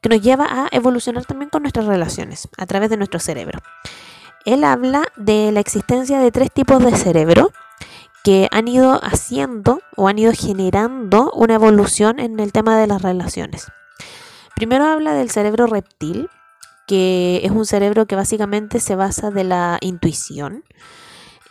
que 0.00 0.08
nos 0.08 0.20
lleva 0.20 0.46
a 0.46 0.68
evolucionar 0.70 1.24
también 1.24 1.48
con 1.48 1.62
nuestras 1.62 1.86
relaciones 1.86 2.48
a 2.58 2.66
través 2.66 2.90
de 2.90 2.96
nuestro 2.96 3.18
cerebro. 3.18 3.60
Él 4.44 4.64
habla 4.64 5.04
de 5.16 5.50
la 5.52 5.60
existencia 5.60 6.18
de 6.18 6.30
tres 6.30 6.50
tipos 6.52 6.84
de 6.84 6.96
cerebro 6.96 7.52
que 8.22 8.48
han 8.52 8.68
ido 8.68 9.00
haciendo 9.02 9.80
o 9.96 10.08
han 10.08 10.18
ido 10.18 10.32
generando 10.32 11.32
una 11.34 11.54
evolución 11.54 12.20
en 12.20 12.38
el 12.38 12.52
tema 12.52 12.78
de 12.78 12.86
las 12.86 13.02
relaciones. 13.02 13.66
Primero 14.54 14.84
habla 14.84 15.12
del 15.12 15.30
cerebro 15.30 15.66
reptil, 15.66 16.28
que 16.92 17.40
es 17.42 17.50
un 17.50 17.64
cerebro 17.64 18.04
que 18.06 18.16
básicamente 18.16 18.80
se 18.80 18.96
basa 18.96 19.30
de 19.30 19.44
la 19.44 19.78
intuición, 19.80 20.64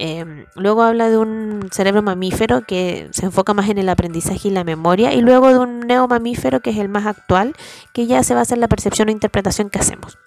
Em, 0.04 0.48
luego 0.56 0.82
habla 0.82 1.12
de 1.12 1.18
un 1.20 1.70
cerebro 1.72 2.02
mamífero 2.02 2.64
que 2.66 3.08
se 3.12 3.28
enfoca 3.28 3.54
más 3.54 3.70
en 3.70 3.78
el 3.78 3.88
aprendizaje 3.88 4.48
y 4.48 4.52
la 4.52 4.64
memoria. 4.64 5.14
Y 5.14 5.22
luego 5.22 5.50
de 5.50 5.60
un 5.60 5.82
neomamífero 5.82 6.60
que 6.60 6.72
es 6.72 6.78
el 6.78 6.90
más 6.90 7.06
actual, 7.06 7.54
que 7.94 8.08
ya 8.08 8.24
se 8.24 8.34
basa 8.34 8.56
en 8.56 8.62
la 8.62 8.68
percepción 8.68 9.10
e 9.10 9.12
interpretación 9.12 9.70
que 9.70 9.78
hacemos. 9.78 10.18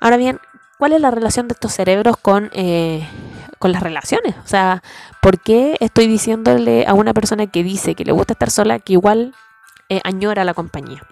Ahora 0.00 0.16
bien, 0.16 0.40
¿cuál 0.78 0.94
es 0.94 1.02
la 1.02 1.10
relación 1.10 1.48
de 1.48 1.52
estos 1.52 1.74
cerebros 1.74 2.16
con, 2.16 2.48
eh, 2.54 3.06
con 3.58 3.72
las 3.72 3.82
relaciones? 3.82 4.36
O 4.42 4.48
sea, 4.48 4.82
¿por 5.20 5.38
qué 5.38 5.76
estoy 5.80 6.06
diciéndole 6.06 6.86
a 6.86 6.94
una 6.94 7.12
persona 7.12 7.46
que 7.46 7.62
dice 7.62 7.94
que 7.94 8.06
le 8.06 8.12
gusta 8.12 8.32
estar 8.32 8.50
sola 8.50 8.78
que 8.78 8.94
igual 8.94 9.34
eh, 9.90 10.00
añora 10.02 10.44
la 10.44 10.54
compañía? 10.54 11.02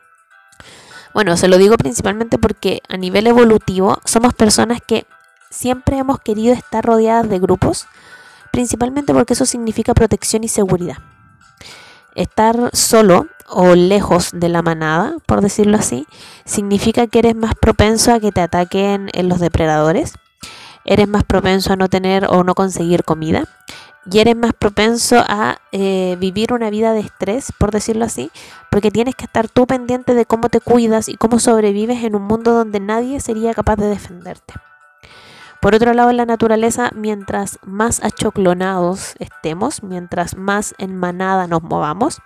Bueno, 1.14 1.36
se 1.36 1.48
lo 1.48 1.58
digo 1.58 1.76
principalmente 1.76 2.38
porque 2.38 2.82
a 2.88 2.96
nivel 2.96 3.26
evolutivo 3.26 3.98
somos 4.04 4.32
personas 4.32 4.80
que 4.80 5.06
siempre 5.50 5.98
hemos 5.98 6.18
querido 6.20 6.54
estar 6.54 6.84
rodeadas 6.84 7.28
de 7.28 7.38
grupos, 7.38 7.86
principalmente 8.50 9.12
porque 9.12 9.34
eso 9.34 9.44
significa 9.44 9.92
protección 9.92 10.42
y 10.44 10.48
seguridad. 10.48 10.96
Estar 12.14 12.70
solo 12.72 13.26
o 13.48 13.74
lejos 13.74 14.30
de 14.32 14.48
la 14.48 14.62
manada, 14.62 15.14
por 15.26 15.42
decirlo 15.42 15.76
así, 15.76 16.06
significa 16.44 17.06
que 17.06 17.18
eres 17.18 17.36
más 17.36 17.54
propenso 17.54 18.12
a 18.12 18.20
que 18.20 18.32
te 18.32 18.40
ataquen 18.40 19.10
en 19.12 19.28
los 19.28 19.40
depredadores, 19.40 20.14
eres 20.84 21.08
más 21.08 21.24
propenso 21.24 21.72
a 21.72 21.76
no 21.76 21.88
tener 21.88 22.26
o 22.28 22.42
no 22.44 22.54
conseguir 22.54 23.04
comida, 23.04 23.44
y 24.10 24.18
eres 24.18 24.36
más 24.36 24.52
propenso 24.52 25.22
a 25.26 25.58
eh, 25.70 26.16
vivir 26.18 26.52
una 26.52 26.70
vida 26.70 26.92
de 26.92 27.00
estrés, 27.00 27.52
por 27.58 27.70
decirlo 27.70 28.04
así, 28.04 28.30
porque 28.70 28.90
tienes 28.90 29.14
que 29.14 29.24
estar 29.24 29.48
tú 29.48 29.66
pendiente 29.66 30.14
de 30.14 30.26
cómo 30.26 30.48
te 30.48 30.60
cuidas 30.60 31.08
y 31.08 31.16
cómo 31.16 31.38
sobrevives 31.38 32.02
en 32.04 32.16
un 32.16 32.22
mundo 32.22 32.52
donde 32.52 32.80
nadie 32.80 33.20
sería 33.20 33.54
capaz 33.54 33.76
de 33.76 33.86
defenderte. 33.86 34.54
Por 35.60 35.76
otro 35.76 35.94
lado, 35.94 36.10
en 36.10 36.16
la 36.16 36.26
naturaleza, 36.26 36.90
mientras 36.92 37.60
más 37.64 38.02
achoclonados 38.02 39.14
estemos, 39.20 39.84
mientras 39.84 40.36
más 40.36 40.74
en 40.78 40.96
manada 40.96 41.46
nos 41.46 41.62
movamos, 41.62 42.20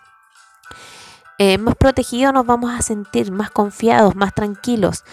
eh, 1.39 1.59
más 1.59 1.75
protegidos 1.75 2.33
nos 2.33 2.47
vamos 2.47 2.71
a 2.73 2.81
sentir, 2.81 3.31
más 3.31 3.51
confiados, 3.51 4.17
más 4.17 4.33
tranquilos. 4.33 5.05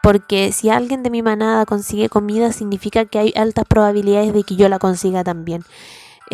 Porque 0.00 0.52
si 0.52 0.70
alguien 0.70 1.02
de 1.02 1.10
mi 1.10 1.22
manada 1.22 1.66
consigue 1.66 2.08
comida, 2.08 2.52
significa 2.52 3.04
que 3.04 3.18
hay 3.18 3.32
altas 3.36 3.64
probabilidades 3.66 4.32
de 4.32 4.44
que 4.44 4.54
yo 4.54 4.68
la 4.68 4.78
consiga 4.78 5.24
también. 5.24 5.64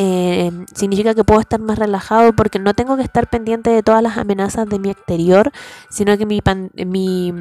Eh, 0.01 0.53
significa 0.75 1.13
que 1.13 1.25
puedo 1.25 1.41
estar 1.41 1.59
más 1.61 1.77
relajado 1.77 2.33
porque 2.33 2.61
no 2.61 2.73
tengo 2.73 2.97
que 2.97 3.03
estar 3.03 3.29
pendiente 3.29 3.71
de 3.71 3.83
todas 3.83 4.01
las 4.01 4.17
amenazas 4.17 4.69
de 4.69 4.79
mi 4.79 4.91
exterior, 4.91 5.51
sino 5.91 6.17
que 6.17 6.25
mi, 6.25 6.41
mi, 6.87 7.35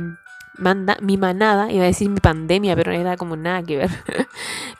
manda, 0.57 0.97
mi 0.99 1.17
manada, 1.17 1.71
iba 1.71 1.83
a 1.83 1.85
decir 1.87 2.09
mi 2.09 2.19
pandemia, 2.19 2.75
pero 2.75 2.91
no 2.91 2.97
era 2.97 3.15
como 3.15 3.35
nada 3.35 3.61
que 3.61 3.77
ver. 3.77 3.91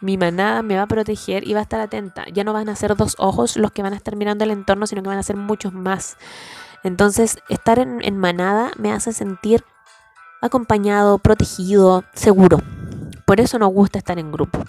mi 0.01 0.17
manada 0.17 0.63
me 0.63 0.75
va 0.75 0.83
a 0.83 0.87
proteger 0.87 1.47
y 1.47 1.53
va 1.53 1.59
a 1.59 1.63
estar 1.63 1.79
atenta. 1.79 2.25
Ya 2.33 2.43
no 2.43 2.51
van 2.51 2.67
a 2.67 2.75
ser 2.75 2.95
dos 2.95 3.15
ojos 3.19 3.57
los 3.57 3.71
que 3.71 3.83
van 3.83 3.93
a 3.93 3.97
estar 3.97 4.15
mirando 4.15 4.43
el 4.43 4.49
entorno, 4.49 4.87
sino 4.87 5.03
que 5.03 5.09
van 5.09 5.19
a 5.19 5.23
ser 5.23 5.35
muchos 5.35 5.71
más. 5.71 6.17
Entonces, 6.83 7.37
estar 7.47 7.77
en, 7.77 8.17
manada 8.17 8.71
me 8.77 8.91
hace 8.91 9.13
sentir 9.13 9.63
acompañado, 10.41 11.19
protegido, 11.19 12.03
seguro. 12.13 12.59
Por 13.25 13.39
eso 13.39 13.59
nos 13.59 13.71
gusta 13.71 13.99
estar 13.99 14.17
en 14.17 14.31
grupo. 14.31 14.63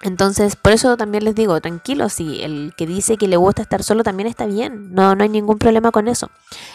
Entonces, 0.00 0.54
por 0.54 0.72
eso 0.72 0.96
también 0.96 1.24
les 1.24 1.34
digo, 1.34 1.60
tranquilo, 1.60 2.08
si 2.08 2.40
el 2.42 2.72
que 2.76 2.86
dice 2.86 3.16
que 3.16 3.26
le 3.26 3.36
gusta 3.36 3.62
estar 3.62 3.82
solo 3.82 4.04
también 4.04 4.28
está 4.28 4.46
bien, 4.46 4.94
no, 4.94 5.16
no 5.16 5.24
hay 5.24 5.28
ningún 5.28 5.58
problema 5.58 5.90
con 5.90 6.06
eso. 6.06 6.30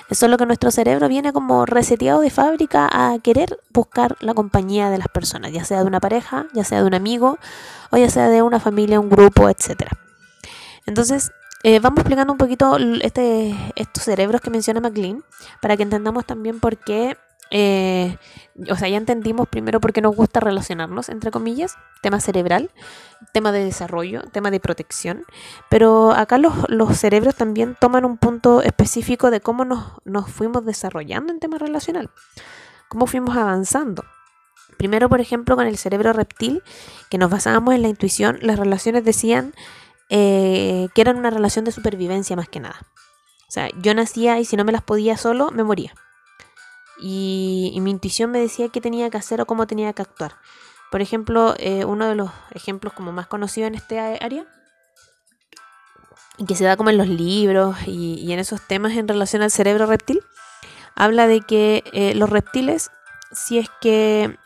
Es 0.09 0.17
solo 0.17 0.37
que 0.37 0.45
nuestro 0.45 0.71
cerebro 0.71 1.07
viene 1.07 1.31
como 1.31 1.65
reseteado 1.65 2.19
de 2.19 2.29
fábrica 2.29 2.89
a 2.91 3.17
querer 3.19 3.59
buscar 3.71 4.17
la 4.19 4.33
compañía 4.33 4.89
de 4.89 4.97
las 4.97 5.07
personas, 5.07 5.53
ya 5.53 5.63
sea 5.63 5.79
de 5.79 5.85
una 5.85 6.01
pareja, 6.01 6.47
ya 6.53 6.65
sea 6.65 6.79
de 6.79 6.87
un 6.87 6.95
amigo, 6.95 7.39
o 7.91 7.97
ya 7.97 8.09
sea 8.09 8.27
de 8.27 8.41
una 8.41 8.59
familia, 8.59 8.99
un 8.99 9.09
grupo, 9.09 9.47
etc. 9.47 9.87
Entonces, 10.85 11.31
eh, 11.63 11.79
vamos 11.79 11.99
explicando 11.99 12.33
un 12.33 12.37
poquito 12.37 12.77
este, 13.01 13.55
estos 13.77 14.03
cerebros 14.03 14.41
que 14.41 14.49
menciona 14.49 14.81
McLean 14.81 15.23
para 15.61 15.77
que 15.77 15.83
entendamos 15.83 16.25
también 16.25 16.59
por 16.59 16.75
qué, 16.75 17.15
eh, 17.55 18.17
o 18.67 18.75
sea, 18.75 18.89
ya 18.89 18.97
entendimos 18.97 19.47
primero 19.47 19.79
por 19.79 19.93
qué 19.93 20.01
nos 20.01 20.15
gusta 20.15 20.39
relacionarnos, 20.39 21.09
entre 21.09 21.29
comillas, 21.29 21.77
tema 22.01 22.19
cerebral, 22.19 22.71
tema 23.31 23.51
de 23.51 23.63
desarrollo, 23.63 24.23
tema 24.31 24.49
de 24.49 24.59
protección, 24.59 25.23
pero 25.69 26.13
acá 26.13 26.39
los, 26.39 26.67
los 26.67 26.97
cerebros 26.97 27.35
también 27.35 27.77
toman 27.79 28.05
un 28.05 28.17
punto 28.17 28.63
específico 28.63 29.29
de 29.29 29.39
cómo 29.39 29.65
nos, 29.65 29.85
nos 30.03 30.31
fuimos 30.31 30.65
desarrollando 30.65 31.31
en 31.31 31.39
tema 31.39 31.59
relacional, 31.59 32.09
cómo 32.89 33.05
fuimos 33.05 33.37
avanzando. 33.37 34.03
Primero, 34.77 35.07
por 35.07 35.21
ejemplo, 35.21 35.55
con 35.55 35.67
el 35.67 35.77
cerebro 35.77 36.11
reptil, 36.11 36.63
que 37.11 37.19
nos 37.19 37.29
basábamos 37.29 37.75
en 37.75 37.83
la 37.83 37.87
intuición, 37.87 38.39
las 38.41 38.57
relaciones 38.57 39.05
decían 39.05 39.53
eh, 40.09 40.87
que 40.95 41.01
eran 41.01 41.17
una 41.17 41.29
relación 41.29 41.65
de 41.65 41.71
supervivencia 41.71 42.35
más 42.35 42.49
que 42.49 42.59
nada. 42.59 42.81
O 43.47 43.51
sea, 43.53 43.69
yo 43.79 43.93
nacía 43.93 44.39
y 44.39 44.45
si 44.45 44.57
no 44.57 44.65
me 44.65 44.71
las 44.71 44.81
podía 44.81 45.17
solo, 45.17 45.51
me 45.51 45.63
moría. 45.63 45.93
Y, 47.05 47.77
mi 47.81 47.91
intuición 47.91 48.31
me 48.31 48.39
decía 48.39 48.69
qué 48.69 48.79
tenía 48.79 49.09
que 49.09 49.17
hacer 49.17 49.41
o 49.41 49.45
cómo 49.45 49.67
tenía 49.67 49.91
que 49.91 50.01
actuar. 50.01 50.37
Por 50.89 51.01
ejemplo, 51.01 51.53
eh, 51.57 51.83
uno 51.83 52.07
de 52.07 52.15
los 52.15 52.31
ejemplos 52.51 52.93
como 52.93 53.11
más 53.11 53.27
conocidos 53.27 53.67
en 53.67 53.75
este 53.75 53.99
área, 53.99 54.45
y 56.37 56.45
que 56.45 56.55
se 56.55 56.63
da 56.63 56.77
como 56.77 56.89
en 56.89 56.97
los 56.97 57.07
libros 57.07 57.75
y, 57.85 58.31
en 58.31 58.39
esos 58.39 58.61
temas 58.61 58.93
en 58.93 59.07
relación 59.07 59.41
al 59.41 59.51
cerebro 59.51 59.85
reptil, 59.85 60.21
habla 60.95 61.27
de 61.27 61.41
que 61.41 61.83
eh, 61.91 62.15
los 62.15 62.29
reptiles, 62.29 62.89
si 63.33 63.59
es 63.59 63.69
que, 63.81 64.37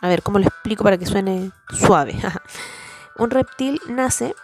a 0.00 0.08
ver, 0.08 0.22
¿cómo 0.22 0.38
lo 0.38 0.46
explico 0.46 0.82
para 0.82 0.96
que 0.96 1.06
suene 1.06 1.50
suave? 1.70 2.16
un 3.18 3.30
reptil 3.30 3.80
nace 3.86 4.34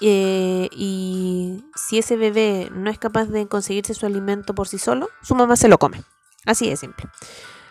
eh, 0.00 0.70
y 0.72 1.62
si 1.74 1.98
ese 1.98 2.16
bebé 2.16 2.70
no 2.72 2.90
es 2.90 2.98
capaz 2.98 3.26
de 3.26 3.46
conseguirse 3.46 3.92
su 3.92 4.06
alimento 4.06 4.54
por 4.54 4.66
sí 4.66 4.78
solo, 4.78 5.10
su 5.22 5.34
mamá 5.34 5.56
se 5.56 5.68
lo 5.68 5.78
come. 5.78 6.02
Así 6.46 6.68
de 6.68 6.76
simple. 6.76 7.06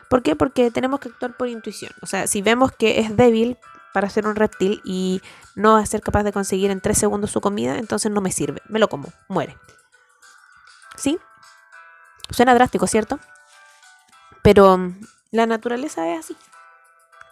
¿Por 0.09 0.23
qué? 0.23 0.35
Porque 0.35 0.71
tenemos 0.71 0.99
que 0.99 1.09
actuar 1.09 1.37
por 1.37 1.47
intuición. 1.47 1.91
O 2.01 2.05
sea, 2.05 2.27
si 2.27 2.41
vemos 2.41 2.71
que 2.71 2.99
es 2.99 3.15
débil 3.15 3.57
para 3.93 4.09
ser 4.09 4.27
un 4.27 4.35
reptil 4.35 4.81
y 4.83 5.21
no 5.55 5.73
va 5.73 5.79
a 5.79 5.85
ser 5.85 6.01
capaz 6.01 6.23
de 6.23 6.31
conseguir 6.31 6.71
en 6.71 6.81
tres 6.81 6.97
segundos 6.97 7.31
su 7.31 7.41
comida, 7.41 7.77
entonces 7.77 8.11
no 8.11 8.21
me 8.21 8.31
sirve. 8.31 8.61
Me 8.67 8.79
lo 8.79 8.87
como, 8.87 9.11
muere. 9.27 9.57
¿Sí? 10.95 11.17
Suena 12.29 12.53
drástico, 12.53 12.87
¿cierto? 12.87 13.19
Pero 14.41 14.77
mm, 14.77 14.99
la 15.31 15.45
naturaleza 15.45 16.07
es 16.11 16.19
así. 16.19 16.37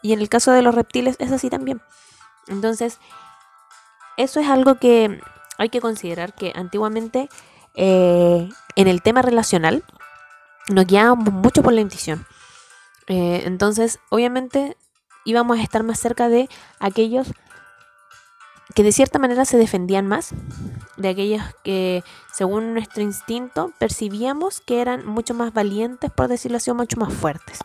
Y 0.01 0.13
en 0.13 0.19
el 0.19 0.29
caso 0.29 0.51
de 0.51 0.61
los 0.61 0.75
reptiles 0.75 1.15
es 1.19 1.31
así 1.31 1.49
también. 1.49 1.81
Entonces, 2.47 2.99
eso 4.17 4.39
es 4.39 4.47
algo 4.47 4.75
que 4.75 5.19
hay 5.57 5.69
que 5.69 5.81
considerar 5.81 6.33
que 6.33 6.53
antiguamente 6.55 7.29
eh, 7.75 8.49
en 8.75 8.87
el 8.87 9.01
tema 9.01 9.21
relacional 9.21 9.83
nos 10.69 10.85
guiábamos 10.85 11.33
mucho 11.33 11.63
por 11.63 11.73
la 11.73 11.81
intuición. 11.81 12.25
Eh, 13.07 13.43
entonces, 13.45 13.99
obviamente 14.09 14.77
íbamos 15.25 15.59
a 15.59 15.61
estar 15.61 15.83
más 15.83 15.99
cerca 15.99 16.29
de 16.29 16.49
aquellos 16.79 17.27
que 18.75 18.83
de 18.83 18.91
cierta 18.91 19.17
manera 19.17 19.45
se 19.45 19.57
defendían 19.57 20.07
más, 20.07 20.31
de 20.97 21.09
aquellos 21.09 21.41
que 21.63 22.03
según 22.31 22.73
nuestro 22.73 23.01
instinto 23.01 23.71
percibíamos 23.79 24.61
que 24.61 24.81
eran 24.81 25.05
mucho 25.05 25.33
más 25.33 25.53
valientes, 25.53 26.11
por 26.11 26.27
decirlo 26.27 26.57
así, 26.57 26.69
o 26.69 26.75
mucho 26.75 26.97
más 26.97 27.13
fuertes. 27.13 27.59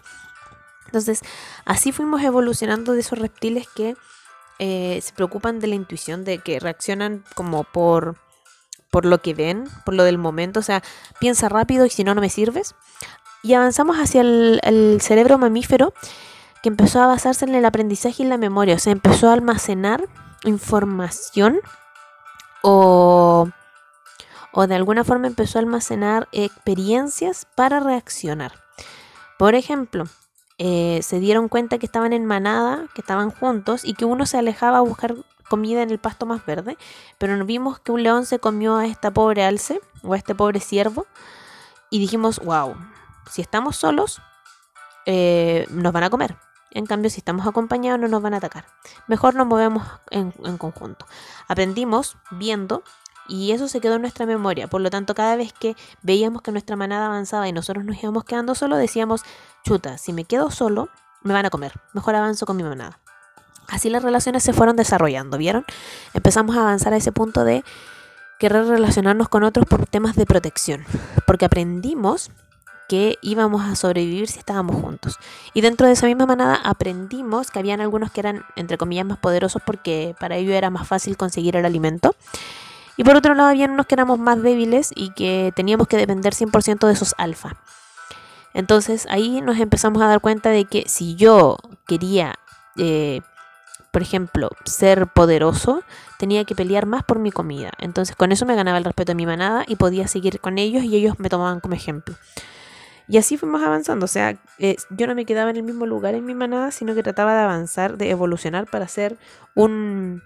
Entonces, 0.86 1.20
así 1.64 1.92
fuimos 1.92 2.22
evolucionando 2.22 2.92
de 2.92 3.00
esos 3.00 3.18
reptiles 3.18 3.66
que 3.74 3.96
eh, 4.58 5.00
se 5.02 5.12
preocupan 5.12 5.58
de 5.58 5.66
la 5.66 5.74
intuición, 5.74 6.24
de 6.24 6.38
que 6.38 6.60
reaccionan 6.60 7.24
como 7.34 7.64
por, 7.64 8.16
por 8.92 9.06
lo 9.06 9.22
que 9.22 9.32
ven, 9.32 9.64
por 9.86 9.94
lo 9.94 10.04
del 10.04 10.18
momento, 10.18 10.60
o 10.60 10.62
sea, 10.62 10.82
piensa 11.18 11.48
rápido 11.48 11.86
y 11.86 11.90
si 11.90 12.04
no, 12.04 12.14
no 12.14 12.20
me 12.20 12.28
sirves. 12.28 12.74
Y 13.42 13.54
avanzamos 13.54 13.96
hacia 13.96 14.20
el, 14.20 14.98
cerebro 15.00 15.38
mamífero 15.38 15.94
que 16.62 16.68
empezó 16.68 17.00
a 17.00 17.06
basarse 17.06 17.46
en 17.46 17.54
el 17.54 17.64
aprendizaje 17.64 18.22
y 18.22 18.26
la 18.26 18.36
memoria, 18.36 18.74
o 18.74 18.78
sea, 18.78 18.92
empezó 18.92 19.30
a 19.30 19.32
almacenar 19.32 20.08
información 20.44 21.58
o, 22.60 23.48
o 24.52 24.66
de 24.66 24.74
alguna 24.74 25.04
forma 25.04 25.26
empezó 25.26 25.58
a 25.58 25.62
almacenar 25.62 26.28
experiencias 26.30 27.46
para 27.56 27.80
reaccionar. 27.80 28.52
Por 29.38 29.54
ejemplo, 29.54 30.04
eh, 30.58 31.00
se 31.02 31.18
dieron 31.18 31.48
cuenta 31.48 31.78
que 31.78 31.86
estaban 31.86 32.12
en 32.12 32.26
manada, 32.26 32.84
que 32.94 33.00
estaban 33.00 33.30
juntos 33.30 33.86
y 33.86 33.94
que 33.94 34.04
uno 34.04 34.26
se 34.26 34.36
alejaba 34.36 34.78
a 34.78 34.82
buscar 34.82 35.16
comida 35.52 35.82
en 35.82 35.90
el 35.90 35.98
pasto 35.98 36.24
más 36.24 36.46
verde, 36.46 36.78
pero 37.18 37.44
vimos 37.44 37.78
que 37.78 37.92
un 37.92 38.02
león 38.02 38.24
se 38.24 38.38
comió 38.38 38.76
a 38.76 38.86
esta 38.86 39.10
pobre 39.10 39.44
alce 39.44 39.82
o 40.02 40.14
a 40.14 40.16
este 40.16 40.34
pobre 40.34 40.60
ciervo 40.60 41.06
y 41.90 41.98
dijimos, 41.98 42.38
wow, 42.38 42.74
si 43.30 43.42
estamos 43.42 43.76
solos, 43.76 44.22
eh, 45.04 45.66
nos 45.68 45.92
van 45.92 46.04
a 46.04 46.08
comer. 46.08 46.38
En 46.70 46.86
cambio, 46.86 47.10
si 47.10 47.18
estamos 47.18 47.46
acompañados, 47.46 48.00
no 48.00 48.08
nos 48.08 48.22
van 48.22 48.32
a 48.32 48.38
atacar. 48.38 48.64
Mejor 49.08 49.34
nos 49.34 49.46
movemos 49.46 49.86
en, 50.08 50.32
en 50.42 50.56
conjunto. 50.56 51.04
Aprendimos 51.48 52.16
viendo 52.30 52.82
y 53.28 53.52
eso 53.52 53.68
se 53.68 53.82
quedó 53.82 53.96
en 53.96 54.00
nuestra 54.00 54.24
memoria. 54.24 54.68
Por 54.68 54.80
lo 54.80 54.88
tanto, 54.88 55.14
cada 55.14 55.36
vez 55.36 55.52
que 55.52 55.76
veíamos 56.00 56.40
que 56.40 56.50
nuestra 56.50 56.76
manada 56.76 57.06
avanzaba 57.08 57.46
y 57.46 57.52
nosotros 57.52 57.84
nos 57.84 58.02
íbamos 58.02 58.24
quedando 58.24 58.54
solos, 58.54 58.78
decíamos, 58.78 59.22
chuta, 59.66 59.98
si 59.98 60.14
me 60.14 60.24
quedo 60.24 60.50
solo, 60.50 60.88
me 61.22 61.34
van 61.34 61.44
a 61.44 61.50
comer. 61.50 61.74
Mejor 61.92 62.14
avanzo 62.14 62.46
con 62.46 62.56
mi 62.56 62.62
manada. 62.62 63.01
Así 63.72 63.90
las 63.90 64.02
relaciones 64.02 64.42
se 64.42 64.52
fueron 64.52 64.76
desarrollando, 64.76 65.38
¿vieron? 65.38 65.64
Empezamos 66.14 66.56
a 66.56 66.60
avanzar 66.60 66.92
a 66.92 66.96
ese 66.96 67.10
punto 67.10 67.44
de 67.44 67.64
querer 68.38 68.66
relacionarnos 68.66 69.28
con 69.28 69.42
otros 69.42 69.66
por 69.66 69.86
temas 69.86 70.14
de 70.14 70.26
protección. 70.26 70.84
Porque 71.26 71.46
aprendimos 71.46 72.30
que 72.88 73.18
íbamos 73.22 73.62
a 73.64 73.74
sobrevivir 73.74 74.28
si 74.28 74.38
estábamos 74.38 74.76
juntos. 74.76 75.18
Y 75.54 75.62
dentro 75.62 75.86
de 75.86 75.94
esa 75.94 76.06
misma 76.06 76.26
manada 76.26 76.56
aprendimos 76.56 77.50
que 77.50 77.58
habían 77.58 77.80
algunos 77.80 78.10
que 78.10 78.20
eran, 78.20 78.44
entre 78.54 78.76
comillas, 78.76 79.06
más 79.06 79.18
poderosos 79.18 79.62
porque 79.64 80.14
para 80.20 80.36
ellos 80.36 80.54
era 80.54 80.68
más 80.68 80.86
fácil 80.86 81.16
conseguir 81.16 81.56
el 81.56 81.64
alimento. 81.64 82.14
Y 82.98 83.04
por 83.04 83.16
otro 83.16 83.34
lado, 83.34 83.48
había 83.48 83.66
unos 83.66 83.86
que 83.86 83.94
éramos 83.94 84.18
más 84.18 84.42
débiles 84.42 84.92
y 84.94 85.10
que 85.14 85.52
teníamos 85.56 85.88
que 85.88 85.96
depender 85.96 86.34
100% 86.34 86.86
de 86.86 86.92
esos 86.92 87.14
alfa. 87.16 87.56
Entonces 88.54 89.06
ahí 89.08 89.40
nos 89.40 89.58
empezamos 89.58 90.02
a 90.02 90.06
dar 90.08 90.20
cuenta 90.20 90.50
de 90.50 90.66
que 90.66 90.84
si 90.86 91.14
yo 91.14 91.56
quería, 91.86 92.34
eh, 92.76 93.22
por 93.92 94.02
ejemplo, 94.02 94.50
ser 94.64 95.06
poderoso, 95.06 95.84
tenía 96.18 96.44
que 96.44 96.54
pelear 96.54 96.86
más 96.86 97.04
por 97.04 97.18
mi 97.18 97.30
comida. 97.30 97.70
Entonces 97.78 98.16
con 98.16 98.32
eso 98.32 98.46
me 98.46 98.56
ganaba 98.56 98.78
el 98.78 98.84
respeto 98.84 99.10
de 99.10 99.16
mi 99.16 99.26
manada 99.26 99.64
y 99.68 99.76
podía 99.76 100.08
seguir 100.08 100.40
con 100.40 100.58
ellos 100.58 100.82
y 100.82 100.96
ellos 100.96 101.20
me 101.20 101.28
tomaban 101.28 101.60
como 101.60 101.74
ejemplo. 101.74 102.14
Y 103.06 103.18
así 103.18 103.36
fuimos 103.36 103.62
avanzando, 103.62 104.06
o 104.06 104.08
sea, 104.08 104.38
eh, 104.58 104.76
yo 104.88 105.06
no 105.06 105.14
me 105.14 105.26
quedaba 105.26 105.50
en 105.50 105.56
el 105.56 105.62
mismo 105.62 105.84
lugar 105.84 106.14
en 106.14 106.24
mi 106.24 106.34
manada, 106.34 106.70
sino 106.70 106.94
que 106.94 107.02
trataba 107.02 107.34
de 107.34 107.42
avanzar, 107.42 107.98
de 107.98 108.08
evolucionar 108.08 108.66
para 108.66 108.88
ser 108.88 109.18
un, 109.54 110.22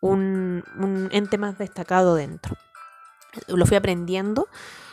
un, 0.00 0.64
un 0.78 1.08
ente 1.12 1.36
más 1.36 1.58
destacado 1.58 2.14
dentro. 2.14 2.56
Lo 3.48 3.66
fui 3.66 3.76
aprendiendo 3.76 4.48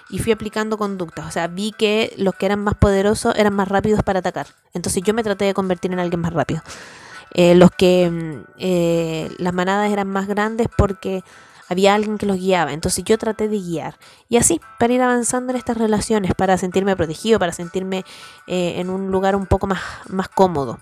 y 0.10 0.20
fui 0.20 0.34
aplicando 0.34 0.78
conductas. 0.78 1.26
O 1.26 1.32
sea, 1.32 1.48
vi 1.48 1.72
que 1.72 2.14
los 2.18 2.36
que 2.36 2.48
eran 2.48 2.60
más 2.60 2.76
poderosos 2.76 3.36
eran 3.38 3.54
más 3.54 3.70
rápidos 3.70 4.04
para 4.04 4.20
atacar. 4.20 4.48
Entonces 4.74 5.02
yo 5.04 5.14
me 5.14 5.24
traté 5.24 5.46
de 5.46 5.54
convertir 5.54 5.94
en 5.94 6.00
alguien 6.00 6.20
más 6.20 6.34
rápido. 6.34 6.62
Eh, 7.38 7.54
los 7.54 7.70
que 7.70 8.10
mm, 8.10 8.46
eh, 8.58 9.30
las 9.38 9.54
manadas 9.54 9.92
eran 9.92 10.10
más 10.10 10.28
grandes 10.28 10.68
porque 10.76 11.24
había 11.70 11.94
alguien 11.94 12.18
que 12.18 12.26
los 12.26 12.38
guiaba. 12.38 12.74
Entonces 12.74 13.04
yo 13.06 13.18
traté 13.20 13.48
de 13.48 13.60
guiar. 13.60 14.00
Y 14.28 14.38
así, 14.38 14.60
para 14.80 14.94
ir 14.94 15.02
avanzando 15.04 15.54
en 15.54 15.58
estas 15.58 15.78
relaciones, 15.78 16.34
para 16.34 16.58
sentirme 16.58 16.96
protegido, 16.96 17.38
para 17.38 17.54
sentirme 17.54 18.04
eh, 18.48 18.74
en 18.78 18.90
un 18.90 19.12
lugar 19.12 19.36
un 19.36 19.46
poco 19.46 19.68
más, 19.68 19.82
más 20.10 20.30
cómodo. 20.30 20.80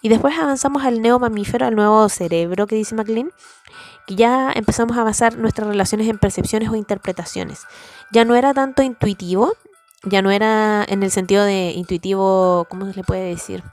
Y 0.00 0.08
después 0.08 0.38
avanzamos 0.38 0.84
al 0.84 1.02
neomamífero, 1.02 1.66
al 1.66 1.74
nuevo 1.74 2.08
cerebro 2.08 2.68
que 2.68 2.76
dice 2.76 2.94
MacLean, 2.94 3.32
que 4.06 4.14
ya 4.14 4.52
empezamos 4.54 4.96
a 4.96 5.02
basar 5.02 5.36
nuestras 5.36 5.66
relaciones 5.66 6.08
en 6.08 6.18
percepciones 6.18 6.68
o 6.68 6.76
interpretaciones. 6.76 7.64
Ya 8.12 8.24
no 8.24 8.36
era 8.36 8.54
tanto 8.54 8.84
intuitivo, 8.84 9.52
ya 10.04 10.22
no 10.22 10.30
era 10.30 10.84
en 10.88 11.02
el 11.02 11.10
sentido 11.10 11.44
de 11.44 11.72
intuitivo, 11.72 12.66
¿cómo 12.70 12.86
se 12.86 12.94
le 12.94 13.02
puede 13.02 13.30
decir? 13.30 13.64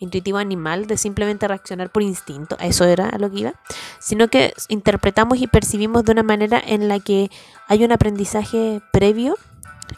Intuitivo 0.00 0.38
animal 0.38 0.86
de 0.86 0.96
simplemente 0.96 1.46
reaccionar 1.46 1.90
por 1.90 2.02
instinto, 2.02 2.56
eso 2.58 2.84
era 2.84 3.16
lo 3.18 3.30
que 3.30 3.40
iba, 3.40 3.54
sino 4.00 4.28
que 4.28 4.54
interpretamos 4.68 5.38
y 5.38 5.46
percibimos 5.46 6.04
de 6.04 6.12
una 6.12 6.22
manera 6.22 6.60
en 6.66 6.88
la 6.88 6.98
que 6.98 7.30
hay 7.68 7.84
un 7.84 7.92
aprendizaje 7.92 8.80
previo, 8.92 9.36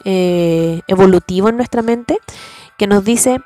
eh, 0.03 0.81
evolutivo 0.87 1.49
en 1.49 1.55
nuestra 1.55 1.81
mente, 1.81 2.19
que 2.77 2.85
nos 2.85 3.03
dice, 3.03 3.41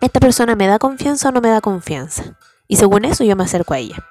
esta 0.00 0.20
persona 0.20 0.56
me 0.56 0.66
da 0.66 0.78
confianza 0.78 1.28
o 1.28 1.32
no 1.32 1.40
me 1.40 1.48
da 1.48 1.60
confianza. 1.60 2.36
Y 2.68 2.76
según 2.76 3.04
eso 3.04 3.24
yo 3.24 3.36
me 3.36 3.44
acerco 3.44 3.74
a 3.74 3.78
ella. 3.78 4.04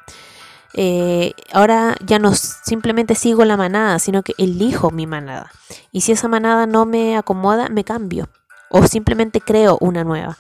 Eh, 0.77 1.34
ahora 1.53 1.96
ya 2.05 2.20
no 2.20 2.34
simplemente 2.36 3.15
sigo 3.15 3.46
la 3.46 3.58
manada, 3.58 4.00
sino 4.00 4.24
que 4.24 4.34
elijo 4.38 4.91
mi 4.91 5.08
manada. 5.08 5.51
Y 5.91 6.01
si 6.01 6.13
esa 6.13 6.27
manada 6.27 6.67
no 6.67 6.86
me 6.86 7.17
acomoda, 7.17 7.70
me 7.70 7.84
cambio. 7.84 8.29
O 8.70 8.86
simplemente 8.88 9.41
creo 9.41 9.77
una 9.82 10.03
nueva. 10.03 10.38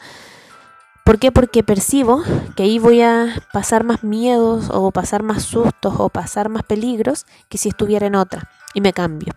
¿Por 1.05 1.19
qué? 1.19 1.31
Porque 1.31 1.61
percibo 1.61 2.23
que 2.55 2.63
ahí 2.63 2.79
voy 2.79 3.01
a 3.01 3.27
pasar 3.53 3.83
más 3.83 4.03
miedos 4.03 4.71
o 4.71 4.89
pasar 4.89 5.21
más 5.21 5.43
sustos 5.43 5.93
o 5.99 6.09
pasar 6.09 6.49
más 6.49 6.63
peligros 6.63 7.27
que 7.47 7.59
si 7.59 7.69
estuviera 7.69 8.07
en 8.07 8.15
otra 8.15 8.49
y 8.73 8.81
me 8.81 8.91
cambio. 8.91 9.33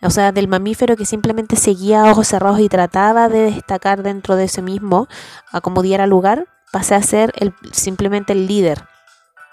O 0.00 0.10
sea, 0.10 0.30
del 0.30 0.46
mamífero 0.46 0.96
que 0.96 1.04
simplemente 1.04 1.56
seguía 1.56 2.02
a 2.02 2.12
ojos 2.12 2.28
cerrados 2.28 2.60
y 2.60 2.68
trataba 2.68 3.28
de 3.28 3.50
destacar 3.50 4.04
dentro 4.04 4.36
de 4.36 4.44
ese 4.44 4.62
mismo, 4.62 5.08
a 5.50 5.60
como 5.60 5.82
diera 5.82 6.06
lugar, 6.06 6.46
pasé 6.70 6.94
a 6.94 7.02
ser 7.02 7.32
simplemente 7.72 8.32
el 8.32 8.46
líder 8.46 8.84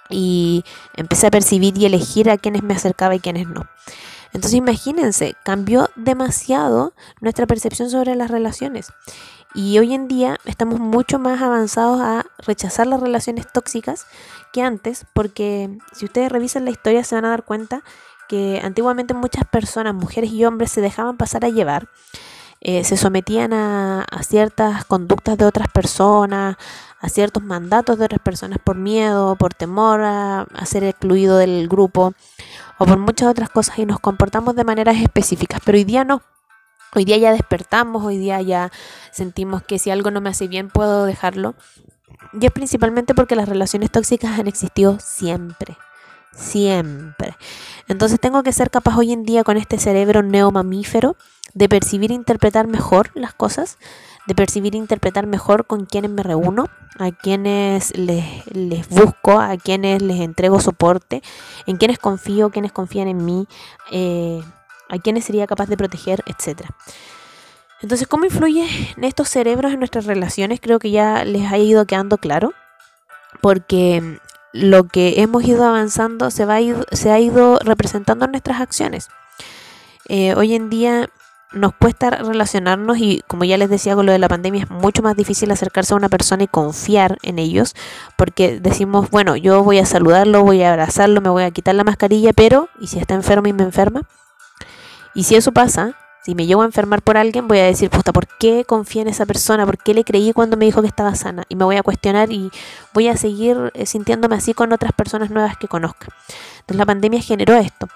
y 0.07 0.63
empecé 0.95 1.27
a 1.27 1.31
percibir 1.31 1.75
y 1.79 1.85
elegir 1.85 2.29
a 2.29 2.37
quienes 2.37 2.61
me 2.61 2.75
acercaba 2.75 3.15
y 3.15 3.19
quienes 3.19 3.47
no. 3.47 3.65
Entonces 4.33 4.53
imagínense, 4.53 5.35
cambió 5.43 5.89
demasiado 5.95 6.93
nuestra 7.21 7.47
percepción 7.47 7.89
sobre 7.89 8.15
las 8.15 8.29
relaciones. 8.29 8.91
Y 9.55 9.79
hoy 9.79 9.93
en 9.93 10.07
día 10.07 10.37
estamos 10.45 10.79
mucho 10.79 11.17
más 11.17 11.41
avanzados 11.41 11.99
a 12.01 12.25
rechazar 12.37 12.85
las 12.85 12.99
relaciones 12.99 13.51
tóxicas 13.51 14.05
que 14.53 14.61
antes, 14.61 15.05
porque 15.13 15.69
si 15.91 16.05
ustedes 16.05 16.31
revisan 16.31 16.65
la 16.65 16.71
historia 16.71 17.03
se 17.03 17.15
van 17.15 17.25
a 17.25 17.29
dar 17.29 17.43
cuenta 17.43 17.83
que 18.27 18.61
antiguamente 18.63 19.15
muchas 19.15 19.45
personas, 19.45 19.95
mujeres 19.95 20.31
y 20.31 20.45
hombres, 20.45 20.71
se 20.71 20.81
dejaban 20.81 21.17
pasar 21.17 21.45
a 21.45 21.49
llevar, 21.49 21.89
eh, 22.61 22.83
se 22.83 22.95
sometían 22.95 23.53
a, 23.53 24.05
ciertas 24.21 24.85
conductas 24.85 25.37
de 25.37 25.45
otras 25.45 25.67
personas, 25.69 26.57
a 26.99 27.09
ciertos 27.09 27.41
mandatos 27.41 27.97
de 27.97 28.05
otras 28.05 28.21
personas 28.21 28.59
por 28.63 28.75
miedo, 28.75 29.35
por 29.35 29.53
temor 29.55 30.01
a, 30.01 30.41
a 30.41 30.65
ser 30.67 30.83
excluido 30.83 31.37
del 31.37 31.67
grupo 31.67 32.13
o 32.77 32.85
por 32.85 32.99
muchas 32.99 33.29
otras 33.29 33.49
cosas 33.49 33.79
y 33.79 33.85
nos 33.85 33.99
comportamos 33.99 34.55
de 34.55 34.63
maneras 34.63 34.97
específicas, 34.97 35.59
pero 35.65 35.77
hoy 35.77 35.85
día 35.85 36.03
no. 36.03 36.21
Hoy 36.95 37.05
día 37.05 37.17
ya 37.17 37.31
despertamos, 37.31 38.03
hoy 38.03 38.17
día 38.17 38.41
ya 38.41 38.71
sentimos 39.11 39.61
que 39.61 39.77
si 39.77 39.91
algo 39.91 40.09
no 40.09 40.21
me 40.21 40.29
hace 40.29 40.47
bien 40.47 40.69
puedo 40.69 41.05
dejarlo. 41.05 41.55
Y 42.33 42.45
es 42.45 42.51
principalmente 42.51 43.13
porque 43.13 43.35
las 43.35 43.47
relaciones 43.47 43.91
tóxicas 43.91 44.39
han 44.39 44.47
existido 44.47 44.97
siempre, 44.99 45.77
siempre. 46.33 47.35
Entonces 47.87 48.19
tengo 48.19 48.43
que 48.43 48.53
ser 48.53 48.71
capaz 48.71 48.97
hoy 48.97 49.11
en 49.11 49.23
día 49.23 49.43
con 49.43 49.57
este 49.57 49.77
cerebro 49.77 50.23
neomamífero 50.23 51.15
de 51.53 51.69
percibir 51.69 52.11
e 52.11 52.15
interpretar 52.15 52.67
mejor 52.67 53.11
las 53.13 53.33
cosas, 53.33 53.77
de 54.27 54.35
percibir 54.35 54.75
e 54.75 54.77
interpretar 54.77 55.27
mejor 55.27 55.65
con 55.65 55.85
quienes 55.85 56.11
me 56.11 56.23
reúno, 56.23 56.69
a 56.99 57.11
quienes 57.11 57.97
les, 57.97 58.45
les 58.47 58.87
busco, 58.89 59.39
a 59.39 59.57
quienes 59.57 60.01
les 60.01 60.19
entrego 60.19 60.59
soporte, 60.59 61.23
en 61.65 61.77
quienes 61.77 61.97
confío, 61.97 62.51
quienes 62.51 62.71
confían 62.71 63.07
en 63.07 63.25
mí. 63.25 63.47
Eh, 63.91 64.41
a 64.89 64.97
quiénes 64.97 65.25
sería 65.25 65.47
capaz 65.47 65.67
de 65.67 65.77
proteger, 65.77 66.23
etc. 66.25 66.69
Entonces, 67.81 68.07
¿cómo 68.07 68.25
influye 68.25 68.67
en 68.97 69.03
estos 69.03 69.29
cerebros 69.29 69.71
en 69.71 69.79
nuestras 69.79 70.05
relaciones? 70.05 70.59
Creo 70.59 70.79
que 70.79 70.91
ya 70.91 71.23
les 71.23 71.51
ha 71.51 71.57
ido 71.57 71.85
quedando 71.85 72.17
claro, 72.17 72.53
porque 73.41 74.19
lo 74.51 74.85
que 74.85 75.21
hemos 75.21 75.43
ido 75.43 75.63
avanzando 75.63 76.31
se, 76.31 76.45
va 76.45 76.57
se 76.91 77.11
ha 77.11 77.19
ido 77.19 77.59
representando 77.59 78.25
en 78.25 78.31
nuestras 78.31 78.59
acciones. 78.59 79.09
Eh, 80.07 80.33
hoy 80.35 80.55
en 80.55 80.69
día 80.69 81.09
nos 81.51 81.73
cuesta 81.73 82.09
relacionarnos 82.11 82.97
y 82.99 83.23
como 83.27 83.43
ya 83.43 83.57
les 83.57 83.69
decía 83.69 83.95
con 83.95 84.05
lo 84.05 84.11
de 84.11 84.19
la 84.19 84.27
pandemia 84.27 84.63
es 84.63 84.69
mucho 84.69 85.01
más 85.01 85.15
difícil 85.15 85.49
acercarse 85.49 85.93
a 85.93 85.97
una 85.97 86.09
persona 86.09 86.43
y 86.43 86.47
confiar 86.47 87.17
en 87.23 87.39
ellos 87.39 87.75
porque 88.17 88.59
decimos, 88.59 89.09
bueno, 89.09 89.35
yo 89.35 89.63
voy 89.63 89.79
a 89.79 89.85
saludarlo, 89.85 90.43
voy 90.43 90.61
a 90.61 90.71
abrazarlo, 90.71 91.21
me 91.21 91.29
voy 91.29 91.43
a 91.43 91.51
quitar 91.51 91.73
la 91.73 91.83
mascarilla, 91.83 92.33
pero 92.33 92.69
¿y 92.79 92.87
si 92.87 92.99
está 92.99 93.15
enfermo 93.15 93.47
y 93.47 93.53
me 93.53 93.63
enferma? 93.63 94.01
Y 95.13 95.23
si 95.23 95.35
eso 95.35 95.51
pasa, 95.51 95.95
si 96.21 96.35
me 96.35 96.45
llevo 96.45 96.61
a 96.61 96.65
enfermar 96.65 97.01
por 97.01 97.17
alguien, 97.17 97.47
voy 97.47 97.59
a 97.59 97.65
decir, 97.65 97.89
puta, 97.89 98.11
¿por 98.11 98.27
qué 98.27 98.65
confié 98.65 99.01
en 99.01 99.07
esa 99.07 99.25
persona? 99.25 99.65
¿Por 99.65 99.77
qué 99.77 99.93
le 99.93 100.03
creí 100.03 100.33
cuando 100.33 100.57
me 100.57 100.65
dijo 100.65 100.81
que 100.81 100.87
estaba 100.87 101.15
sana? 101.15 101.43
Y 101.49 101.55
me 101.55 101.65
voy 101.65 101.77
a 101.77 101.83
cuestionar 101.83 102.31
y 102.31 102.51
voy 102.93 103.07
a 103.07 103.17
seguir 103.17 103.71
eh, 103.73 103.85
sintiéndome 103.85 104.35
así 104.35 104.53
con 104.53 104.71
otras 104.73 104.91
personas 104.93 105.29
nuevas 105.29 105.57
que 105.57 105.67
conozca. 105.67 106.07
Entonces 106.59 106.77
la 106.77 106.85
pandemia 106.85 107.21
generó 107.21 107.55
esto. 107.55 107.87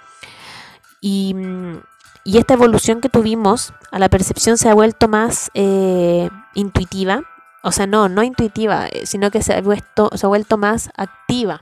Y, 1.02 1.34
mm, 1.34 1.82
y 2.23 2.38
esta 2.38 2.54
evolución 2.54 3.02
que 3.02 3.10
tuvimos 3.10 3.73
a 3.91 3.99
la 3.99 4.10
percepción 4.10 4.58
se 4.58 4.69
ha 4.69 4.73
vuelto 4.73 5.08
más 5.08 5.52
eh, 5.54 6.30
intuitiva. 6.54 7.23
O 7.62 7.71
sea, 7.71 7.88
no, 7.88 8.10
no 8.10 8.23
intuitiva, 8.23 8.88
eh, 8.88 9.06
sino 9.06 9.32
que 9.32 9.41
se 9.41 9.54
ha, 9.54 9.62
vuelto, 9.62 10.10
se 10.15 10.26
ha 10.26 10.30
vuelto 10.30 10.58
más 10.58 10.89
activa 10.95 11.62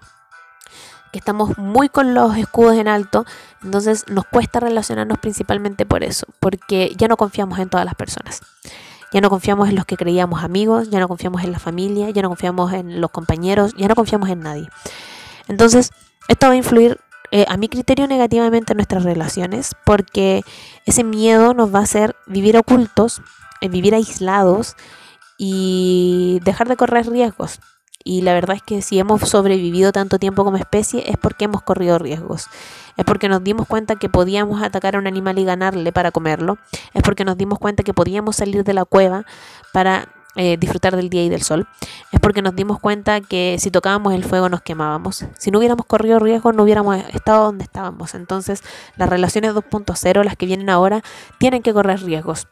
que 1.12 1.19
estamos 1.19 1.58
muy 1.58 1.89
con 1.89 2.13
los 2.13 2.38
escudos 2.38 2.76
en 2.76 2.88
alto, 2.88 3.26
entonces 3.63 4.06
nos 4.08 4.26
cuesta 4.26 4.60
relacionarnos 4.60 5.19
principalmente 5.19 5.86
por 5.86 6.04
eso, 6.04 6.26
porque 6.39 6.93
ya 6.97 7.08
no 7.08 7.17
confiamos 7.17 7.60
en 7.60 7.69
todas 7.69 7.86
las 7.86 7.95
personas. 7.95 8.41
Ya 9.13 9.19
no 9.19 9.30
confiamos 9.30 9.67
en 9.69 9.76
los 9.76 9.86
que 9.86 9.97
creíamos 9.97 10.41
amigos, 10.43 10.89
ya 10.89 11.00
no 11.00 11.10
confiamos 11.10 11.43
en 11.43 11.52
la 11.52 11.60
familia, 11.60 12.10
ya 12.12 12.21
no 12.21 12.30
confiamos 12.30 12.71
en 12.71 13.02
los 13.02 13.12
compañeros, 13.12 13.74
ya 13.76 13.89
no 13.89 13.95
confiamos 13.95 14.30
en 14.30 14.39
nadie. 14.39 14.69
Entonces, 15.50 15.91
esto 16.30 16.47
va 16.47 16.54
a 16.54 16.56
influir 16.56 16.97
eh, 17.32 17.45
a 17.50 17.58
mi 17.58 17.67
criterio 17.67 18.08
negativamente 18.08 18.71
en 18.71 18.78
nuestras 18.78 19.04
relaciones, 19.04 19.76
porque 19.86 20.43
ese 20.86 21.04
miedo 21.04 21.54
nos 21.54 21.74
va 21.74 21.80
a 21.80 21.84
hacer 21.84 22.15
vivir 22.26 22.58
ocultos, 22.58 23.21
eh, 23.60 23.67
vivir 23.67 23.95
aislados 23.95 24.76
y 25.38 26.39
dejar 26.43 26.69
de 26.69 26.78
correr 26.78 27.10
riesgos. 27.10 27.60
Y 28.04 28.22
la 28.22 28.34
verdad 28.34 28.56
es 28.56 28.64
que 28.64 28.82
si 28.82 29.00
hemos 29.00 29.22
sobrevivido 29.22 29.92
tanto 29.92 30.20
tiempo 30.20 30.44
como 30.44 30.58
especie 30.58 31.10
es 31.10 31.18
porque 31.18 31.46
hemos 31.46 31.62
corrido 31.62 32.00
riesgos. 32.00 32.48
Es 32.98 33.06
porque 33.06 33.30
nos 33.30 33.44
dimos 33.44 33.68
cuenta 33.68 33.96
que 33.96 34.10
podíamos 34.10 34.62
atacar 34.62 34.96
a 34.96 35.00
un 35.00 35.08
animal 35.08 35.40
y 35.40 35.46
ganarle 35.46 35.92
para 35.92 36.12
comerlo. 36.12 36.58
Es 36.94 37.04
porque 37.04 37.26
nos 37.26 37.38
dimos 37.38 37.60
cuenta 37.60 37.84
que 37.84 37.94
podíamos 37.94 38.36
salir 38.36 38.64
de 38.64 38.74
la 38.74 38.86
cueva 38.86 39.26
para 39.74 40.08
eh, 40.36 40.56
disfrutar 40.58 40.96
del 40.96 41.10
día 41.10 41.24
y 41.24 41.30
del 41.30 41.42
sol. 41.42 41.68
Es 42.12 42.20
porque 42.20 42.42
nos 42.42 42.56
dimos 42.56 42.80
cuenta 42.80 43.20
que 43.20 43.58
si 43.60 43.70
tocábamos 43.70 44.14
el 44.14 44.24
fuego 44.24 44.48
nos 44.48 44.62
quemábamos. 44.62 45.26
Si 45.38 45.52
no 45.52 45.60
hubiéramos 45.60 45.86
corrido 45.86 46.20
riesgos 46.20 46.56
no 46.56 46.64
hubiéramos 46.64 46.98
estado 47.14 47.46
donde 47.46 47.66
estábamos. 47.66 48.16
Entonces 48.16 48.64
las 48.96 49.10
relaciones 49.10 49.54
2.0, 49.54 50.24
las 50.24 50.38
que 50.38 50.46
vienen 50.46 50.70
ahora, 50.70 51.04
tienen 51.38 51.62
que 51.62 51.74
correr 51.74 52.02
riesgos. 52.02 52.48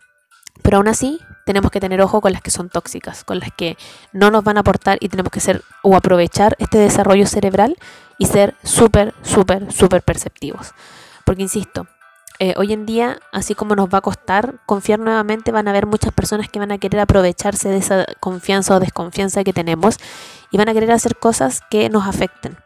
Pero 0.62 0.78
aún 0.78 0.88
así, 0.88 1.19
tenemos 1.45 1.72
que 1.72 1.80
tener 1.80 2.02
ojo 2.02 2.22
con 2.22 2.32
las 2.32 2.41
que 2.41 2.52
son 2.52 2.69
tóxicas, 2.69 3.24
con 3.24 3.39
las 3.39 3.50
que 3.52 3.78
no 4.12 4.30
nos 4.30 4.43
van 4.43 4.58
a 4.58 4.60
aportar 4.60 4.98
y 5.02 5.10
tenemos 5.10 5.32
que 5.32 5.39
ser 5.39 5.63
o 5.82 5.95
aprovechar 5.95 6.56
este 6.60 6.78
desarrollo 6.78 7.26
cerebral 7.26 7.78
y 8.17 8.28
ser 8.28 8.56
súper, 8.63 9.15
súper, 9.24 9.72
súper 9.72 10.04
perceptivos. 10.04 10.74
Porque, 11.26 11.41
insisto, 11.41 11.88
eh, 12.41 12.54
hoy 12.56 12.72
en 12.72 12.86
día, 12.86 13.19
así 13.34 13.54
como 13.54 13.76
nos 13.76 13.89
va 13.89 13.98
a 13.98 14.02
costar 14.02 14.56
confiar 14.65 15.00
nuevamente, 15.00 15.52
van 15.52 15.67
a 15.67 15.72
haber 15.72 15.86
muchas 15.88 16.13
personas 16.13 16.50
que 16.50 16.60
van 16.60 16.72
a 16.72 16.78
querer 16.78 17.02
aprovecharse 17.02 17.67
de 17.69 17.78
esa 17.78 18.06
confianza 18.19 18.76
o 18.76 18.80
desconfianza 18.80 19.43
que 19.43 19.52
tenemos 19.52 19.98
y 20.52 20.58
van 20.58 20.69
a 20.69 20.74
querer 20.74 20.91
hacer 20.91 21.17
cosas 21.17 21.62
que 21.69 21.89
nos 21.89 22.08
afecten. 22.08 22.58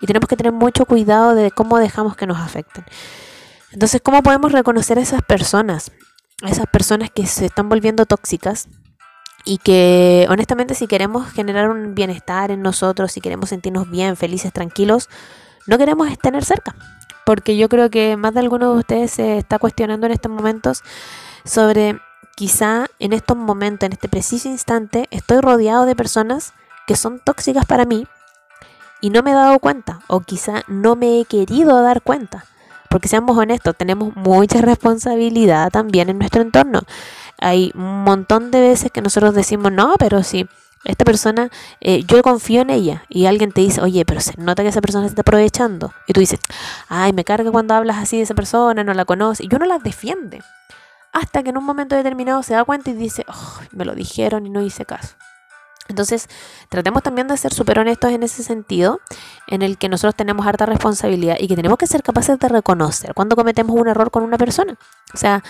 Y 0.00 0.06
tenemos 0.06 0.28
que 0.28 0.36
tener 0.36 0.52
mucho 0.52 0.86
cuidado 0.86 1.34
de 1.34 1.50
cómo 1.50 1.78
dejamos 1.78 2.16
que 2.16 2.26
nos 2.26 2.38
afecten. 2.38 2.84
Entonces, 3.72 4.00
¿cómo 4.02 4.22
podemos 4.22 4.52
reconocer 4.52 4.98
a 4.98 5.02
esas 5.02 5.22
personas? 5.22 5.92
Esas 6.42 6.66
personas 6.66 7.10
que 7.10 7.26
se 7.26 7.46
están 7.46 7.68
volviendo 7.68 8.06
tóxicas 8.06 8.68
y 9.44 9.58
que 9.58 10.26
honestamente 10.28 10.74
si 10.74 10.86
queremos 10.86 11.30
generar 11.32 11.70
un 11.70 11.94
bienestar 11.94 12.50
en 12.50 12.62
nosotros, 12.62 13.12
si 13.12 13.20
queremos 13.20 13.48
sentirnos 13.48 13.90
bien, 13.90 14.16
felices, 14.16 14.52
tranquilos, 14.52 15.08
no 15.66 15.78
queremos 15.78 16.16
tener 16.18 16.44
cerca. 16.44 16.74
Porque 17.24 17.56
yo 17.56 17.68
creo 17.68 17.90
que 17.90 18.16
más 18.16 18.34
de 18.34 18.40
alguno 18.40 18.72
de 18.72 18.78
ustedes 18.78 19.10
se 19.10 19.38
está 19.38 19.58
cuestionando 19.58 20.06
en 20.06 20.12
estos 20.12 20.32
momentos 20.32 20.82
sobre 21.44 21.98
quizá 22.36 22.86
en 22.98 23.12
estos 23.12 23.36
momentos, 23.36 23.86
en 23.86 23.92
este 23.92 24.08
preciso 24.08 24.48
instante, 24.48 25.08
estoy 25.10 25.40
rodeado 25.40 25.86
de 25.86 25.96
personas 25.96 26.52
que 26.86 26.96
son 26.96 27.20
tóxicas 27.20 27.66
para 27.66 27.84
mí 27.84 28.06
y 29.00 29.10
no 29.10 29.22
me 29.22 29.32
he 29.32 29.34
dado 29.34 29.58
cuenta 29.58 30.00
o 30.06 30.20
quizá 30.20 30.62
no 30.68 30.96
me 30.96 31.20
he 31.20 31.24
querido 31.24 31.82
dar 31.82 32.02
cuenta. 32.02 32.44
Porque 32.88 33.08
seamos 33.08 33.36
honestos, 33.36 33.76
tenemos 33.76 34.14
mucha 34.16 34.60
responsabilidad 34.60 35.70
también 35.70 36.08
en 36.08 36.18
nuestro 36.18 36.42
entorno. 36.42 36.80
Hay 37.40 37.72
un 37.74 38.04
montón 38.04 38.50
de 38.50 38.60
veces 38.60 38.90
que 38.90 39.02
nosotros 39.02 39.34
decimos, 39.34 39.70
no, 39.72 39.94
pero 39.98 40.22
si 40.22 40.46
esta 40.84 41.04
persona, 41.04 41.50
eh, 41.80 42.04
yo 42.04 42.22
confío 42.22 42.62
en 42.62 42.70
ella 42.70 43.04
y 43.08 43.26
alguien 43.26 43.52
te 43.52 43.60
dice, 43.60 43.80
oye, 43.80 44.04
pero 44.04 44.20
se 44.20 44.34
nota 44.40 44.62
que 44.62 44.68
esa 44.68 44.80
persona 44.80 45.04
se 45.04 45.10
está 45.10 45.22
aprovechando. 45.22 45.92
Y 46.06 46.12
tú 46.12 46.20
dices, 46.20 46.40
ay, 46.88 47.12
me 47.12 47.24
carga 47.24 47.50
cuando 47.50 47.74
hablas 47.74 47.98
así 47.98 48.16
de 48.16 48.22
esa 48.22 48.34
persona, 48.34 48.84
no 48.84 48.94
la 48.94 49.04
conoce. 49.04 49.44
Y 49.44 49.54
uno 49.54 49.66
la 49.66 49.78
defiende. 49.78 50.42
Hasta 51.12 51.42
que 51.42 51.50
en 51.50 51.58
un 51.58 51.64
momento 51.64 51.96
determinado 51.96 52.42
se 52.42 52.54
da 52.54 52.64
cuenta 52.64 52.90
y 52.90 52.94
dice, 52.94 53.24
oh, 53.28 53.58
me 53.72 53.84
lo 53.84 53.94
dijeron 53.94 54.46
y 54.46 54.50
no 54.50 54.62
hice 54.62 54.84
caso. 54.84 55.16
Entonces, 55.88 56.28
tratemos 56.68 57.02
también 57.02 57.28
de 57.28 57.36
ser 57.36 57.52
súper 57.52 57.78
honestos 57.78 58.12
en 58.12 58.22
ese 58.22 58.42
sentido, 58.42 59.00
en 59.46 59.62
el 59.62 59.78
que 59.78 59.88
nosotros 59.88 60.14
tenemos 60.14 60.46
harta 60.46 60.66
responsabilidad 60.66 61.36
y 61.40 61.48
que 61.48 61.56
tenemos 61.56 61.78
que 61.78 61.86
ser 61.86 62.02
capaces 62.02 62.38
de 62.38 62.48
reconocer 62.48 63.14
cuando 63.14 63.36
cometemos 63.36 63.74
un 63.76 63.88
error 63.88 64.10
con 64.10 64.22
una 64.22 64.38
persona. 64.38 64.78
O 65.14 65.16
sea, 65.16 65.42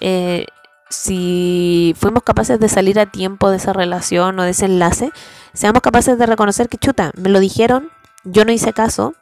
eh, 0.00 0.46
si 0.90 1.94
fuimos 1.98 2.22
capaces 2.22 2.58
de 2.60 2.68
salir 2.68 2.98
a 2.98 3.06
tiempo 3.06 3.50
de 3.50 3.58
esa 3.58 3.72
relación 3.72 4.38
o 4.38 4.42
de 4.42 4.50
ese 4.50 4.66
enlace, 4.66 5.12
seamos 5.52 5.82
capaces 5.82 6.18
de 6.18 6.26
reconocer 6.26 6.68
que 6.68 6.78
chuta, 6.78 7.10
me 7.16 7.28
lo 7.28 7.40
dijeron, 7.40 7.90
yo 8.24 8.44
no 8.44 8.52
hice 8.52 8.72
caso, 8.72 9.14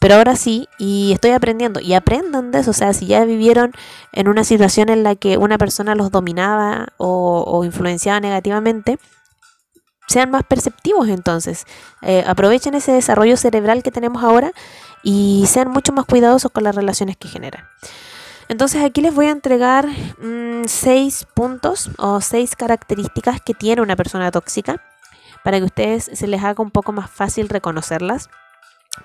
pero 0.00 0.14
ahora 0.14 0.34
sí, 0.34 0.66
y 0.78 1.12
estoy 1.12 1.32
aprendiendo. 1.32 1.78
Y 1.78 1.92
aprendan 1.92 2.52
de 2.52 2.60
eso. 2.60 2.70
O 2.70 2.74
sea, 2.74 2.94
si 2.94 3.06
ya 3.06 3.22
vivieron 3.26 3.72
en 4.12 4.28
una 4.28 4.44
situación 4.44 4.88
en 4.88 5.02
la 5.02 5.14
que 5.14 5.36
una 5.36 5.58
persona 5.58 5.94
los 5.94 6.10
dominaba 6.10 6.88
o, 6.96 7.44
o 7.46 7.64
influenciaba 7.64 8.18
negativamente, 8.18 8.98
sean 10.10 10.30
más 10.32 10.42
perceptivos 10.42 11.08
entonces. 11.08 11.66
Eh, 12.02 12.24
aprovechen 12.26 12.74
ese 12.74 12.90
desarrollo 12.90 13.36
cerebral 13.36 13.84
que 13.84 13.92
tenemos 13.92 14.24
ahora 14.24 14.50
y 15.04 15.44
sean 15.46 15.70
mucho 15.70 15.92
más 15.92 16.04
cuidadosos 16.04 16.50
con 16.50 16.64
las 16.64 16.74
relaciones 16.74 17.16
que 17.16 17.28
generan. 17.28 17.64
Entonces 18.48 18.82
aquí 18.82 19.00
les 19.02 19.14
voy 19.14 19.26
a 19.26 19.30
entregar 19.30 19.86
mm, 19.86 20.64
seis 20.66 21.24
puntos 21.32 21.90
o 21.96 22.20
seis 22.20 22.56
características 22.56 23.40
que 23.40 23.54
tiene 23.54 23.82
una 23.82 23.94
persona 23.94 24.32
tóxica 24.32 24.82
para 25.44 25.58
que 25.58 25.64
ustedes 25.64 26.10
se 26.12 26.26
les 26.26 26.42
haga 26.42 26.60
un 26.60 26.72
poco 26.72 26.90
más 26.90 27.08
fácil 27.08 27.48
reconocerlas, 27.48 28.28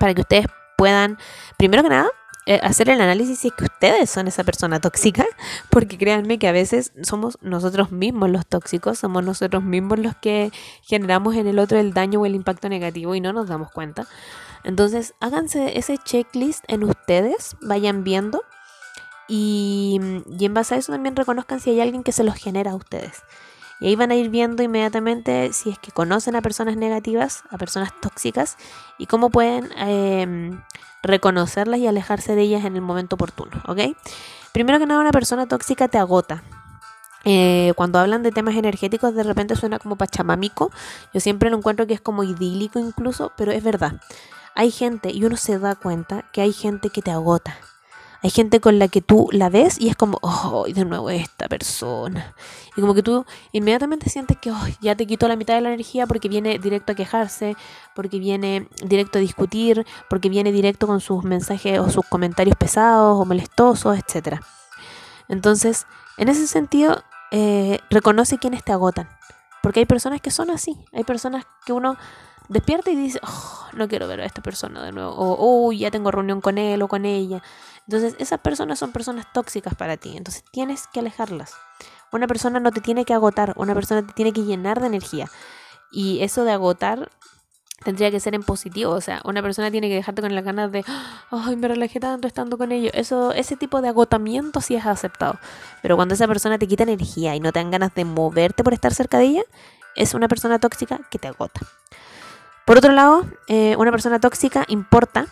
para 0.00 0.12
que 0.12 0.22
ustedes 0.22 0.46
puedan, 0.76 1.18
primero 1.56 1.84
que 1.84 1.88
nada, 1.88 2.08
hacer 2.62 2.90
el 2.90 3.00
análisis 3.00 3.40
si 3.40 3.48
es 3.48 3.54
que 3.54 3.64
ustedes 3.64 4.08
son 4.08 4.28
esa 4.28 4.44
persona 4.44 4.80
tóxica, 4.80 5.26
porque 5.70 5.98
créanme 5.98 6.38
que 6.38 6.48
a 6.48 6.52
veces 6.52 6.92
somos 7.02 7.38
nosotros 7.42 7.90
mismos 7.90 8.30
los 8.30 8.46
tóxicos, 8.46 8.98
somos 8.98 9.24
nosotros 9.24 9.62
mismos 9.62 9.98
los 9.98 10.14
que 10.16 10.52
generamos 10.82 11.34
en 11.36 11.46
el 11.46 11.58
otro 11.58 11.78
el 11.78 11.92
daño 11.92 12.20
o 12.20 12.26
el 12.26 12.34
impacto 12.34 12.68
negativo 12.68 13.14
y 13.14 13.20
no 13.20 13.32
nos 13.32 13.48
damos 13.48 13.70
cuenta. 13.72 14.06
Entonces, 14.64 15.14
háganse 15.20 15.78
ese 15.78 15.98
checklist 15.98 16.64
en 16.68 16.84
ustedes, 16.84 17.56
vayan 17.60 18.04
viendo 18.04 18.42
y, 19.28 20.00
y 20.38 20.44
en 20.44 20.54
base 20.54 20.74
a 20.74 20.78
eso 20.78 20.92
también 20.92 21.16
reconozcan 21.16 21.60
si 21.60 21.70
hay 21.70 21.80
alguien 21.80 22.02
que 22.02 22.12
se 22.12 22.24
los 22.24 22.34
genera 22.36 22.72
a 22.72 22.76
ustedes. 22.76 23.22
Y 23.78 23.88
ahí 23.88 23.96
van 23.96 24.10
a 24.10 24.14
ir 24.14 24.30
viendo 24.30 24.62
inmediatamente 24.62 25.52
si 25.52 25.70
es 25.70 25.78
que 25.78 25.90
conocen 25.90 26.34
a 26.34 26.42
personas 26.42 26.76
negativas, 26.76 27.42
a 27.50 27.58
personas 27.58 27.92
tóxicas, 28.00 28.56
y 28.98 29.06
cómo 29.06 29.30
pueden 29.30 29.68
eh, 29.76 30.50
reconocerlas 31.06 31.80
y 31.80 31.86
alejarse 31.86 32.34
de 32.34 32.42
ellas 32.42 32.64
en 32.64 32.76
el 32.76 32.82
momento 32.82 33.16
oportuno, 33.16 33.62
¿ok? 33.66 33.96
Primero 34.52 34.78
que 34.78 34.86
nada, 34.86 35.00
una 35.00 35.12
persona 35.12 35.46
tóxica 35.46 35.88
te 35.88 35.98
agota. 35.98 36.42
Eh, 37.28 37.72
cuando 37.74 37.98
hablan 37.98 38.22
de 38.22 38.30
temas 38.30 38.54
energéticos 38.54 39.12
de 39.12 39.24
repente 39.24 39.56
suena 39.56 39.80
como 39.80 39.96
pachamamico. 39.96 40.70
Yo 41.12 41.18
siempre 41.18 41.50
lo 41.50 41.56
encuentro 41.56 41.86
que 41.86 41.94
es 41.94 42.00
como 42.00 42.22
idílico 42.22 42.78
incluso, 42.78 43.32
pero 43.36 43.50
es 43.50 43.64
verdad. 43.64 44.00
Hay 44.54 44.70
gente, 44.70 45.10
y 45.12 45.24
uno 45.24 45.36
se 45.36 45.58
da 45.58 45.74
cuenta 45.74 46.24
que 46.32 46.40
hay 46.40 46.52
gente 46.52 46.88
que 46.88 47.02
te 47.02 47.10
agota. 47.10 47.58
Hay 48.22 48.30
gente 48.30 48.60
con 48.60 48.78
la 48.78 48.88
que 48.88 49.02
tú 49.02 49.28
la 49.32 49.48
ves 49.48 49.80
y 49.80 49.88
es 49.88 49.96
como, 49.96 50.18
oh, 50.22 50.66
de 50.68 50.84
nuevo 50.84 51.10
esta 51.10 51.48
persona. 51.48 52.34
Y 52.76 52.80
como 52.80 52.94
que 52.94 53.02
tú 53.02 53.24
inmediatamente 53.52 54.10
sientes 54.10 54.36
que 54.38 54.52
ya 54.80 54.96
te 54.96 55.06
quitó 55.06 55.28
la 55.28 55.36
mitad 55.36 55.54
de 55.54 55.60
la 55.60 55.68
energía 55.68 56.06
porque 56.06 56.28
viene 56.28 56.58
directo 56.58 56.92
a 56.92 56.94
quejarse, 56.94 57.56
porque 57.94 58.18
viene 58.18 58.68
directo 58.84 59.18
a 59.18 59.20
discutir, 59.20 59.86
porque 60.08 60.28
viene 60.28 60.52
directo 60.52 60.86
con 60.86 61.00
sus 61.00 61.24
mensajes 61.24 61.78
o 61.78 61.90
sus 61.90 62.04
comentarios 62.06 62.56
pesados 62.56 63.20
o 63.20 63.24
molestosos, 63.24 63.98
etc. 63.98 64.40
Entonces, 65.28 65.86
en 66.16 66.28
ese 66.28 66.46
sentido, 66.46 67.02
eh, 67.30 67.80
reconoce 67.90 68.38
quienes 68.38 68.64
te 68.64 68.72
agotan. 68.72 69.08
Porque 69.62 69.80
hay 69.80 69.86
personas 69.86 70.20
que 70.20 70.30
son 70.30 70.50
así. 70.50 70.76
Hay 70.92 71.04
personas 71.04 71.44
que 71.64 71.72
uno 71.72 71.96
despierta 72.48 72.90
y 72.90 72.96
dice, 72.96 73.20
oh, 73.22 73.66
no 73.72 73.88
quiero 73.88 74.08
ver 74.08 74.20
a 74.20 74.24
esta 74.24 74.42
persona 74.42 74.82
de 74.82 74.92
nuevo. 74.92 75.14
O, 75.16 75.72
ya 75.72 75.90
tengo 75.90 76.10
reunión 76.10 76.40
con 76.40 76.58
él 76.58 76.82
o 76.82 76.88
con 76.88 77.04
ella. 77.04 77.42
Entonces, 77.86 78.16
esas 78.18 78.40
personas 78.40 78.78
son 78.78 78.92
personas 78.92 79.26
tóxicas 79.32 79.74
para 79.74 79.96
ti. 79.96 80.16
Entonces, 80.16 80.44
tienes 80.50 80.86
que 80.88 81.00
alejarlas. 81.00 81.54
Una 82.12 82.26
persona 82.26 82.60
no 82.60 82.72
te 82.72 82.80
tiene 82.80 83.04
que 83.04 83.14
agotar, 83.14 83.52
una 83.56 83.74
persona 83.74 84.06
te 84.06 84.12
tiene 84.12 84.32
que 84.32 84.44
llenar 84.44 84.80
de 84.80 84.86
energía. 84.86 85.28
Y 85.92 86.22
eso 86.22 86.44
de 86.44 86.52
agotar 86.52 87.10
tendría 87.84 88.10
que 88.10 88.20
ser 88.20 88.34
en 88.34 88.42
positivo. 88.42 88.92
O 88.92 89.00
sea, 89.00 89.20
una 89.24 89.42
persona 89.42 89.70
tiene 89.70 89.88
que 89.88 89.94
dejarte 89.94 90.22
con 90.22 90.34
las 90.34 90.44
ganas 90.44 90.72
de, 90.72 90.84
ay, 91.30 91.56
me 91.56 91.68
relajé 91.68 92.00
tanto 92.00 92.26
estando 92.26 92.58
con 92.58 92.72
ellos. 92.72 92.92
Eso, 92.94 93.32
ese 93.32 93.56
tipo 93.56 93.80
de 93.82 93.88
agotamiento 93.88 94.60
sí 94.60 94.74
es 94.74 94.86
aceptado. 94.86 95.38
Pero 95.82 95.96
cuando 95.96 96.14
esa 96.14 96.26
persona 96.26 96.58
te 96.58 96.66
quita 96.66 96.84
energía 96.84 97.34
y 97.34 97.40
no 97.40 97.52
te 97.52 97.60
dan 97.60 97.70
ganas 97.70 97.94
de 97.94 98.04
moverte 98.04 98.64
por 98.64 98.72
estar 98.72 98.94
cerca 98.94 99.18
de 99.18 99.24
ella, 99.24 99.42
es 99.94 100.14
una 100.14 100.28
persona 100.28 100.58
tóxica 100.58 101.00
que 101.10 101.18
te 101.18 101.28
agota. 101.28 101.60
Por 102.66 102.76
otro 102.76 102.92
lado, 102.92 103.24
eh, 103.48 103.76
una 103.78 103.90
persona 103.90 104.20
tóxica 104.20 104.64
importa 104.68 105.26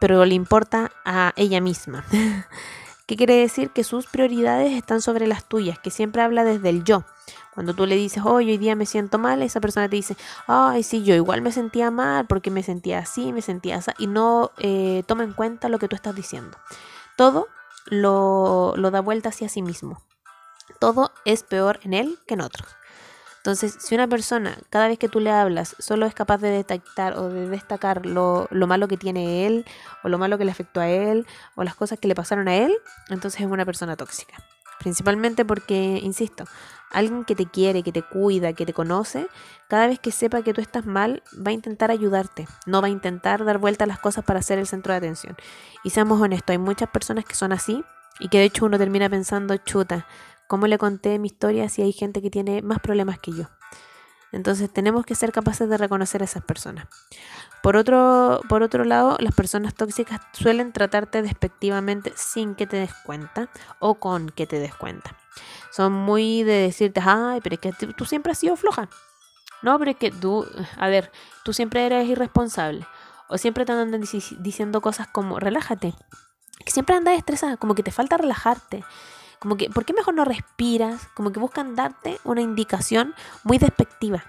pero 0.00 0.24
le 0.24 0.34
importa 0.34 0.90
a 1.04 1.32
ella 1.36 1.60
misma. 1.60 2.04
¿Qué 3.06 3.16
quiere 3.16 3.34
decir? 3.34 3.70
Que 3.70 3.84
sus 3.84 4.06
prioridades 4.06 4.72
están 4.72 5.02
sobre 5.02 5.26
las 5.26 5.44
tuyas, 5.44 5.78
que 5.78 5.90
siempre 5.90 6.22
habla 6.22 6.42
desde 6.42 6.70
el 6.70 6.84
yo. 6.84 7.04
Cuando 7.54 7.74
tú 7.74 7.84
le 7.84 7.96
dices, 7.96 8.22
hoy 8.24 8.56
día 8.56 8.74
me 8.76 8.86
siento 8.86 9.18
mal, 9.18 9.42
esa 9.42 9.60
persona 9.60 9.88
te 9.88 9.96
dice, 9.96 10.16
ay, 10.46 10.82
sí, 10.82 11.02
yo 11.02 11.14
igual 11.14 11.42
me 11.42 11.52
sentía 11.52 11.90
mal 11.90 12.26
porque 12.26 12.50
me 12.50 12.62
sentía 12.62 13.00
así, 13.00 13.32
me 13.32 13.42
sentía 13.42 13.76
así, 13.76 13.90
y 13.98 14.06
no 14.06 14.52
eh, 14.58 15.02
toma 15.06 15.24
en 15.24 15.34
cuenta 15.34 15.68
lo 15.68 15.78
que 15.78 15.88
tú 15.88 15.96
estás 15.96 16.14
diciendo. 16.14 16.56
Todo 17.16 17.48
lo, 17.86 18.74
lo 18.76 18.90
da 18.90 19.00
vuelta 19.00 19.28
hacia 19.28 19.48
sí 19.48 19.60
mismo. 19.60 20.00
Todo 20.78 21.12
es 21.24 21.42
peor 21.42 21.80
en 21.82 21.92
él 21.92 22.18
que 22.26 22.34
en 22.34 22.40
otros. 22.40 22.68
Entonces, 23.40 23.74
si 23.78 23.94
una 23.94 24.06
persona, 24.06 24.58
cada 24.68 24.86
vez 24.86 24.98
que 24.98 25.08
tú 25.08 25.18
le 25.18 25.30
hablas, 25.30 25.74
solo 25.78 26.04
es 26.04 26.14
capaz 26.14 26.38
de 26.38 26.50
detectar 26.50 27.16
o 27.16 27.30
de 27.30 27.48
destacar 27.48 28.04
lo, 28.04 28.48
malo 28.52 28.86
que 28.86 28.98
tiene 28.98 29.46
él, 29.46 29.64
o 30.04 30.10
lo 30.10 30.18
malo 30.18 30.36
que 30.36 30.44
le 30.44 30.50
afectó 30.50 30.80
a 30.80 30.90
él, 30.90 31.26
o 31.54 31.64
las 31.64 31.74
cosas 31.74 31.98
que 31.98 32.06
le 32.06 32.14
pasaron 32.14 32.48
a 32.48 32.56
él, 32.56 32.76
entonces 33.08 33.40
es 33.40 33.46
una 33.46 33.64
persona 33.64 33.96
tóxica. 33.96 34.34
Principalmente 34.78 35.46
porque, 35.46 36.00
insisto, 36.02 36.44
alguien 36.90 37.24
que 37.24 37.34
te 37.34 37.46
quiere, 37.46 37.82
que 37.82 37.92
te 37.92 38.02
cuida, 38.02 38.52
que 38.52 38.66
te 38.66 38.74
conoce, 38.74 39.26
cada 39.68 39.86
vez 39.86 39.98
que 39.98 40.10
sepa 40.10 40.42
que 40.42 40.52
tú 40.52 40.60
estás 40.60 40.84
mal, 40.84 41.22
va 41.34 41.48
a 41.50 41.54
intentar 41.54 41.90
ayudarte, 41.90 42.46
no 42.66 42.82
va 42.82 42.88
a 42.88 42.90
intentar 42.90 43.46
dar 43.46 43.56
vuelta 43.56 43.84
a 43.84 43.86
las 43.86 43.98
cosas 43.98 44.22
para 44.22 44.42
ser 44.42 44.58
el 44.58 44.66
centro 44.66 44.92
de 44.92 44.98
atención. 44.98 45.34
Y 45.82 45.90
seamos 45.90 46.20
honestos, 46.20 46.50
hay 46.50 46.58
muchas 46.58 46.90
personas 46.90 47.24
que 47.24 47.34
son 47.34 47.52
así 47.52 47.82
y 48.18 48.28
que 48.28 48.38
de 48.38 48.44
hecho 48.44 48.66
uno 48.66 48.78
termina 48.78 49.08
pensando, 49.08 49.56
chuta, 49.56 50.06
¿Cómo 50.50 50.66
le 50.66 50.78
conté 50.78 51.20
mi 51.20 51.28
historia 51.28 51.68
si 51.68 51.80
hay 51.80 51.92
gente 51.92 52.20
que 52.20 52.28
tiene 52.28 52.60
más 52.60 52.80
problemas 52.80 53.20
que 53.20 53.30
yo? 53.30 53.44
Entonces 54.32 54.68
tenemos 54.68 55.06
que 55.06 55.14
ser 55.14 55.30
capaces 55.30 55.68
de 55.68 55.78
reconocer 55.78 56.22
a 56.22 56.24
esas 56.24 56.42
personas. 56.42 56.88
Por 57.62 57.76
otro, 57.76 58.40
por 58.48 58.64
otro 58.64 58.82
lado, 58.82 59.16
las 59.20 59.32
personas 59.32 59.76
tóxicas 59.76 60.20
suelen 60.32 60.72
tratarte 60.72 61.22
despectivamente 61.22 62.12
sin 62.16 62.56
que 62.56 62.66
te 62.66 62.78
des 62.78 62.92
cuenta 63.04 63.48
o 63.78 64.00
con 64.00 64.30
que 64.30 64.48
te 64.48 64.58
des 64.58 64.74
cuenta. 64.74 65.16
Son 65.70 65.92
muy 65.92 66.42
de 66.42 66.62
decirte, 66.62 67.00
ay, 67.00 67.40
pero 67.40 67.54
es 67.54 67.60
que 67.60 67.72
tú 67.92 68.04
siempre 68.04 68.32
has 68.32 68.38
sido 68.38 68.56
floja. 68.56 68.88
No, 69.62 69.78
pero 69.78 69.92
es 69.92 69.98
que 69.98 70.10
tú, 70.10 70.44
a 70.76 70.88
ver, 70.88 71.12
tú 71.44 71.52
siempre 71.52 71.86
eres 71.86 72.08
irresponsable. 72.08 72.84
O 73.28 73.38
siempre 73.38 73.64
te 73.64 73.70
andan 73.70 74.02
diciendo 74.40 74.80
cosas 74.80 75.06
como, 75.06 75.38
relájate. 75.38 75.94
Que 76.64 76.72
siempre 76.72 76.96
andas 76.96 77.16
estresada, 77.16 77.56
como 77.56 77.76
que 77.76 77.84
te 77.84 77.92
falta 77.92 78.16
relajarte. 78.16 78.82
Como 79.40 79.56
que, 79.56 79.70
¿por 79.70 79.86
qué 79.86 79.94
mejor 79.94 80.14
no 80.14 80.26
respiras? 80.26 81.08
Como 81.14 81.32
que 81.32 81.40
buscan 81.40 81.74
darte 81.74 82.20
una 82.24 82.42
indicación 82.42 83.14
muy 83.42 83.56
despectiva. 83.56 84.22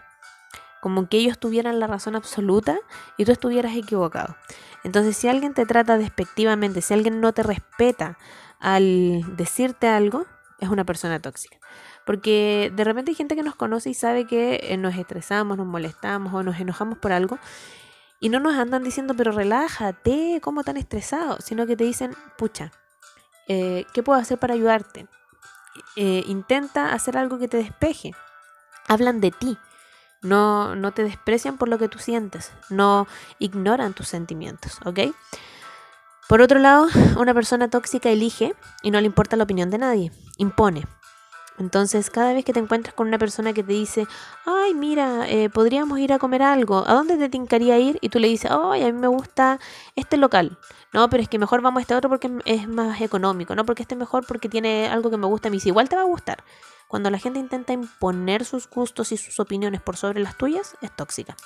Como 0.82 1.10
que 1.10 1.18
ellos 1.18 1.38
tuvieran 1.38 1.80
la 1.80 1.88
razón 1.88 2.16
absoluta 2.16 2.80
y 3.18 3.26
tú 3.26 3.34
estuvieras 3.34 3.76
equivocado. 3.76 4.38
Entonces, 4.84 5.18
si 5.18 5.28
alguien 5.28 5.54
te 5.54 5.66
trata 5.66 5.98
despectivamente, 5.98 6.82
si 6.82 6.94
alguien 6.94 7.20
no 7.20 7.34
te 7.34 7.44
respeta 7.44 8.18
al 8.60 9.36
decirte 9.36 9.90
algo, 9.90 10.26
es 10.60 10.70
una 10.70 10.86
persona 10.86 11.20
tóxica. 11.20 11.58
Porque 12.06 12.72
de 12.74 12.84
repente 12.86 13.12
hay 13.12 13.16
gente 13.16 13.36
que 13.36 13.44
nos 13.44 13.56
conoce 13.56 13.90
y 13.90 13.94
sabe 13.94 14.26
que 14.26 14.62
eh, 14.64 14.78
nos 14.78 14.96
estresamos, 14.96 15.58
nos 15.58 15.68
molestamos 15.68 16.34
o 16.34 16.42
nos 16.42 16.58
enojamos 16.60 16.98
por 16.98 17.12
algo. 17.12 17.38
Y 18.22 18.30
no 18.30 18.40
nos 18.40 18.56
andan 18.56 18.84
diciendo, 18.84 19.14
pero 19.16 19.34
relájate, 19.34 20.40
¿cómo 20.42 20.64
tan 20.64 20.78
estresado? 20.78 21.38
Sino 21.42 21.68
que 21.68 21.76
te 21.76 21.84
dicen, 21.84 22.16
pucha, 22.38 22.72
eh, 23.52 23.86
¿qué 23.94 24.02
puedo 24.02 24.18
hacer 24.18 24.38
para 24.38 24.54
ayudarte? 24.54 25.08
Eh, 25.98 26.24
intenta 26.28 26.94
hacer 26.94 27.18
algo 27.18 27.38
que 27.38 27.50
te 27.50 27.58
despeje. 27.58 28.14
Hablan 28.88 29.20
de 29.20 29.32
ti. 29.32 29.58
No, 30.22 30.76
no 30.76 30.94
te 30.94 31.04
desprecian 31.04 31.58
por 31.58 31.68
lo 31.68 31.78
que 31.78 31.90
tú 31.90 31.98
sientes, 31.98 32.52
no 32.70 33.08
ignoran 33.40 33.94
tus 33.94 34.08
sentimientos, 34.08 34.80
¿ok? 34.86 35.00
Por 36.30 36.42
otro 36.42 36.60
lado, 36.60 36.88
una 37.18 37.34
persona 37.34 37.70
tóxica 37.70 38.10
elige 38.10 38.54
y 38.84 38.92
no 38.92 39.02
le 39.02 39.08
importa 39.08 39.36
la 39.36 39.46
opinión 39.46 39.72
de 39.72 39.80
nadie, 39.80 40.12
impone. 40.38 40.86
Entonces, 41.62 42.10
cada 42.10 42.34
vez 42.34 42.44
que 42.44 42.54
te 42.54 42.60
encuentras 42.60 42.96
con 42.96 43.08
una 43.08 43.20
persona 43.20 43.54
que 43.54 43.64
te 43.64 43.74
dice, 43.74 44.08
ay, 44.46 44.74
mira, 44.74 45.30
eh, 45.30 45.48
podríamos 45.50 46.00
ir 46.00 46.12
a 46.12 46.18
comer 46.18 46.42
algo, 46.42 46.84
¿a 46.88 46.94
dónde 46.96 47.18
te 47.18 47.30
tincaría 47.30 47.78
ir? 47.78 48.00
Y 48.02 48.10
tú 48.10 48.18
le 48.18 48.28
dices, 48.28 48.50
ay, 48.52 48.82
a 48.82 48.86
mí 48.88 48.94
me 48.94 49.08
gusta 49.08 49.60
este 49.96 50.18
local. 50.18 50.58
No, 50.92 51.08
pero 51.10 51.22
es 51.22 51.30
que 51.30 51.38
mejor 51.38 51.62
vamos 51.62 51.80
a 51.80 51.82
este 51.82 51.94
otro 51.94 52.10
porque 52.10 52.32
es 52.46 52.68
más 52.68 53.00
económico, 53.00 53.56
no 53.56 53.64
porque 53.64 53.84
este 53.84 53.96
mejor 53.96 54.26
porque 54.26 54.50
tiene 54.50 54.88
algo 54.88 55.12
que 55.12 55.18
me 55.18 55.28
gusta 55.28 55.50
a 55.50 55.52
mí. 55.52 55.60
Si 55.60 55.70
igual 55.70 55.88
te 55.88 55.96
va 55.96 56.02
a 56.02 56.06
gustar. 56.06 56.44
Cuando 56.88 57.12
la 57.12 57.20
gente 57.20 57.40
intenta 57.40 57.74
imponer 57.74 58.44
sus 58.44 58.68
gustos 58.68 59.12
y 59.12 59.18
sus 59.18 59.40
opiniones 59.40 59.82
por 59.82 59.98
sobre 59.98 60.20
las 60.20 60.38
tuyas, 60.38 60.76
es 60.82 60.94
tóxica. 60.94 61.38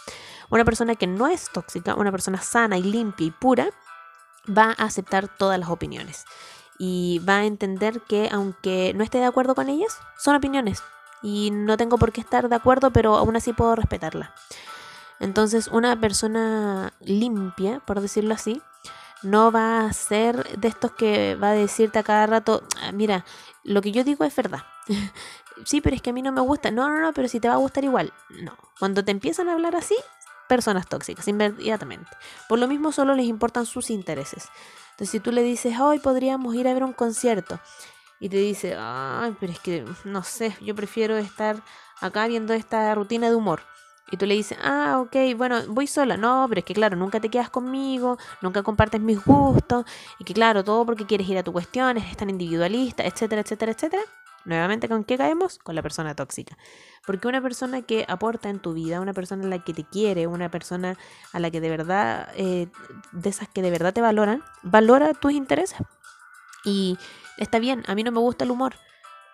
Una 0.49 0.63
persona 0.63 0.95
que 0.95 1.07
no 1.07 1.27
es 1.27 1.51
tóxica, 1.51 1.93
una 1.93 2.11
persona 2.11 2.41
sana 2.41 2.77
y 2.77 2.83
limpia 2.83 3.27
y 3.27 3.31
pura, 3.31 3.67
va 4.49 4.73
a 4.77 4.85
aceptar 4.85 5.27
todas 5.27 5.59
las 5.59 5.69
opiniones 5.69 6.25
y 6.77 7.19
va 7.27 7.37
a 7.37 7.45
entender 7.45 8.01
que 8.01 8.29
aunque 8.31 8.93
no 8.95 9.03
esté 9.03 9.19
de 9.19 9.25
acuerdo 9.25 9.55
con 9.55 9.69
ellas, 9.69 9.99
son 10.17 10.35
opiniones 10.35 10.83
y 11.21 11.51
no 11.51 11.77
tengo 11.77 11.97
por 11.97 12.11
qué 12.11 12.21
estar 12.21 12.49
de 12.49 12.55
acuerdo, 12.55 12.91
pero 12.91 13.15
aún 13.15 13.35
así 13.35 13.53
puedo 13.53 13.75
respetarla. 13.75 14.33
Entonces, 15.19 15.67
una 15.67 15.99
persona 15.99 16.93
limpia, 16.99 17.79
por 17.79 18.01
decirlo 18.01 18.33
así, 18.33 18.61
no 19.23 19.51
va 19.51 19.85
a 19.85 19.93
ser 19.93 20.57
de 20.57 20.67
estos 20.67 20.91
que 20.91 21.35
va 21.35 21.49
a 21.49 21.53
decirte 21.53 21.99
a 21.99 22.03
cada 22.03 22.27
rato, 22.27 22.63
ah, 22.81 22.91
mira, 22.91 23.25
lo 23.63 23.81
que 23.81 23.91
yo 23.91 24.03
digo 24.03 24.23
es 24.23 24.35
verdad. 24.35 24.63
sí, 25.65 25.81
pero 25.81 25.95
es 25.95 26.01
que 26.01 26.11
a 26.11 26.13
mí 26.13 26.21
no 26.21 26.31
me 26.31 26.41
gusta. 26.41 26.69
No, 26.69 26.89
no, 26.89 26.99
no, 26.99 27.13
pero 27.13 27.27
si 27.27 27.39
te 27.39 27.47
va 27.47 27.55
a 27.55 27.57
gustar 27.57 27.83
igual. 27.83 28.13
No. 28.29 28.55
Cuando 28.77 29.03
te 29.03 29.11
empiezan 29.11 29.49
a 29.49 29.53
hablar 29.53 29.75
así, 29.75 29.95
personas 30.47 30.87
tóxicas, 30.87 31.27
inmediatamente. 31.27 32.09
Por 32.47 32.59
lo 32.59 32.67
mismo, 32.67 32.91
solo 32.91 33.15
les 33.15 33.25
importan 33.25 33.65
sus 33.65 33.89
intereses. 33.89 34.49
Entonces, 34.95 35.09
si 35.09 35.19
tú 35.19 35.33
le 35.33 35.43
dices, 35.43 35.77
hoy 35.77 35.99
podríamos 35.99 36.55
ir 36.55 36.67
a 36.69 36.73
ver 36.73 36.85
un 36.85 36.93
concierto, 36.93 37.59
y 38.17 38.29
te 38.29 38.37
dice, 38.37 38.77
ay, 38.79 39.35
pero 39.39 39.51
es 39.51 39.59
que 39.59 39.85
no 40.05 40.23
sé, 40.23 40.55
yo 40.61 40.73
prefiero 40.73 41.17
estar 41.17 41.61
acá 41.99 42.27
viendo 42.27 42.53
esta 42.53 42.95
rutina 42.95 43.29
de 43.29 43.35
humor. 43.35 43.61
Y 44.09 44.17
tú 44.17 44.25
le 44.25 44.35
dices, 44.35 44.57
ah, 44.63 45.01
ok, 45.01 45.35
bueno, 45.35 45.61
voy 45.67 45.87
sola. 45.87 46.15
No, 46.15 46.45
pero 46.47 46.59
es 46.59 46.65
que 46.65 46.73
claro, 46.73 46.95
nunca 46.95 47.19
te 47.19 47.29
quedas 47.29 47.49
conmigo, 47.49 48.17
nunca 48.41 48.63
compartes 48.63 49.01
mis 49.01 49.23
gustos. 49.23 49.85
Y 50.19 50.23
que 50.23 50.33
claro, 50.33 50.63
todo 50.63 50.85
porque 50.85 51.05
quieres 51.05 51.27
ir 51.27 51.37
a 51.37 51.43
tu 51.43 51.51
cuestión, 51.51 51.97
es 51.97 52.15
tan 52.15 52.29
individualista, 52.29 53.03
etcétera, 53.03 53.41
etcétera, 53.41 53.71
etcétera. 53.71 54.03
Nuevamente, 54.45 54.87
¿con 54.87 55.03
qué 55.03 55.17
caemos? 55.17 55.57
Con 55.57 55.75
la 55.75 55.81
persona 55.81 56.15
tóxica. 56.15 56.57
Porque 57.05 57.27
una 57.27 57.41
persona 57.41 57.81
que 57.81 58.05
aporta 58.07 58.49
en 58.49 58.59
tu 58.59 58.73
vida, 58.73 59.01
una 59.01 59.13
persona 59.13 59.45
a 59.45 59.49
la 59.49 59.63
que 59.63 59.73
te 59.73 59.83
quiere, 59.83 60.27
una 60.27 60.49
persona 60.49 60.97
a 61.33 61.39
la 61.39 61.51
que 61.51 61.61
de 61.61 61.69
verdad, 61.69 62.29
eh, 62.35 62.67
de 63.11 63.29
esas 63.29 63.49
que 63.49 63.61
de 63.61 63.71
verdad 63.71 63.93
te 63.93 64.01
valoran, 64.01 64.43
valora 64.61 65.13
tus 65.13 65.33
intereses. 65.33 65.79
Y 66.63 66.97
está 67.37 67.59
bien, 67.59 67.83
a 67.87 67.95
mí 67.95 68.03
no 68.03 68.11
me 68.11 68.19
gusta 68.19 68.45
el 68.45 68.51
humor, 68.51 68.75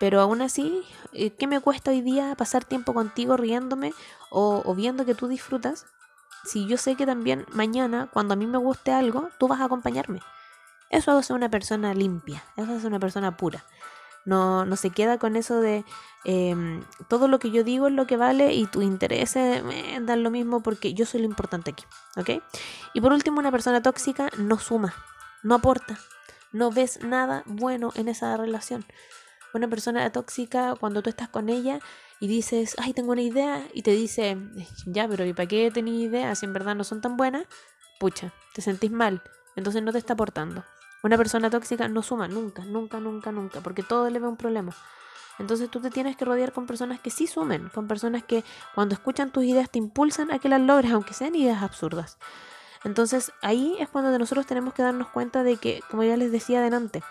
pero 0.00 0.20
aún 0.20 0.42
así, 0.42 0.82
eh, 1.12 1.30
¿qué 1.30 1.46
me 1.46 1.60
cuesta 1.60 1.90
hoy 1.90 2.00
día 2.00 2.34
pasar 2.34 2.64
tiempo 2.64 2.94
contigo 2.94 3.36
riéndome 3.36 3.92
o, 4.30 4.62
o 4.64 4.74
viendo 4.74 5.04
que 5.04 5.14
tú 5.14 5.28
disfrutas? 5.28 5.86
Si 6.44 6.66
yo 6.66 6.76
sé 6.76 6.96
que 6.96 7.06
también 7.06 7.46
mañana, 7.52 8.08
cuando 8.12 8.34
a 8.34 8.36
mí 8.36 8.46
me 8.46 8.58
guste 8.58 8.92
algo, 8.92 9.28
tú 9.38 9.46
vas 9.46 9.60
a 9.60 9.64
acompañarme. 9.64 10.20
Eso 10.90 11.18
es 11.18 11.30
una 11.30 11.48
persona 11.48 11.94
limpia, 11.94 12.44
eso 12.56 12.74
es 12.74 12.84
una 12.84 12.98
persona 12.98 13.36
pura. 13.36 13.64
No, 14.24 14.64
no 14.64 14.76
se 14.76 14.90
queda 14.90 15.18
con 15.18 15.36
eso 15.36 15.60
de 15.60 15.84
em, 16.24 16.84
todo 17.08 17.26
lo 17.26 17.38
que 17.38 17.50
yo 17.50 17.64
digo 17.64 17.88
es 17.88 17.92
lo 17.92 18.06
que 18.06 18.16
vale 18.16 18.54
y 18.54 18.66
tu 18.66 18.82
interés 18.82 19.34
me 19.36 19.98
dan 20.00 20.22
lo 20.22 20.30
mismo 20.30 20.62
porque 20.62 20.94
yo 20.94 21.06
soy 21.06 21.20
lo 21.20 21.26
importante 21.26 21.70
aquí. 21.70 21.84
¿Ok? 22.16 22.42
Y 22.94 23.00
por 23.00 23.12
último, 23.12 23.40
una 23.40 23.50
persona 23.50 23.82
tóxica 23.82 24.30
no 24.38 24.58
suma, 24.58 24.94
no 25.42 25.56
aporta, 25.56 25.98
no 26.52 26.70
ves 26.70 27.02
nada 27.02 27.42
bueno 27.46 27.92
en 27.96 28.08
esa 28.08 28.36
relación. 28.36 28.84
Una 29.54 29.68
persona 29.68 30.10
tóxica, 30.10 30.76
cuando 30.78 31.02
tú 31.02 31.10
estás 31.10 31.28
con 31.28 31.48
ella 31.48 31.80
y 32.20 32.26
dices, 32.26 32.74
ay, 32.78 32.94
tengo 32.94 33.12
una 33.12 33.22
idea, 33.22 33.66
y 33.74 33.82
te 33.82 33.90
dice, 33.90 34.38
ya, 34.86 35.06
pero 35.08 35.26
¿y 35.26 35.34
para 35.34 35.48
qué 35.48 35.70
tenés 35.70 35.94
ideas 35.94 36.38
si 36.38 36.46
en 36.46 36.52
verdad 36.52 36.74
no 36.74 36.84
son 36.84 37.00
tan 37.00 37.16
buenas? 37.16 37.44
Pucha, 37.98 38.32
te 38.54 38.62
sentís 38.62 38.90
mal, 38.90 39.22
entonces 39.56 39.82
no 39.82 39.92
te 39.92 39.98
está 39.98 40.14
aportando. 40.14 40.64
Una 41.02 41.16
persona 41.16 41.50
tóxica 41.50 41.88
no 41.88 42.02
suma 42.02 42.28
nunca, 42.28 42.64
nunca, 42.64 43.00
nunca, 43.00 43.32
nunca, 43.32 43.60
porque 43.60 43.82
todo 43.82 44.08
le 44.08 44.18
ve 44.18 44.28
un 44.28 44.36
problema. 44.36 44.72
Entonces 45.38 45.70
tú 45.70 45.80
te 45.80 45.90
tienes 45.90 46.16
que 46.16 46.24
rodear 46.24 46.52
con 46.52 46.66
personas 46.66 47.00
que 47.00 47.10
sí 47.10 47.26
sumen, 47.26 47.68
con 47.70 47.88
personas 47.88 48.22
que 48.22 48.44
cuando 48.74 48.94
escuchan 48.94 49.32
tus 49.32 49.44
ideas 49.44 49.70
te 49.70 49.78
impulsan 49.78 50.30
a 50.30 50.38
que 50.38 50.48
las 50.48 50.60
logres, 50.60 50.92
aunque 50.92 51.14
sean 51.14 51.34
ideas 51.34 51.62
absurdas. 51.62 52.18
Entonces 52.84 53.32
ahí 53.42 53.76
es 53.78 53.88
cuando 53.88 54.16
nosotros 54.18 54.46
tenemos 54.46 54.74
que 54.74 54.82
darnos 54.82 55.08
cuenta 55.08 55.42
de 55.42 55.56
que, 55.56 55.82
como 55.90 56.04
ya 56.04 56.16
les 56.16 56.30
decía 56.30 56.60
adelante, 56.60 57.02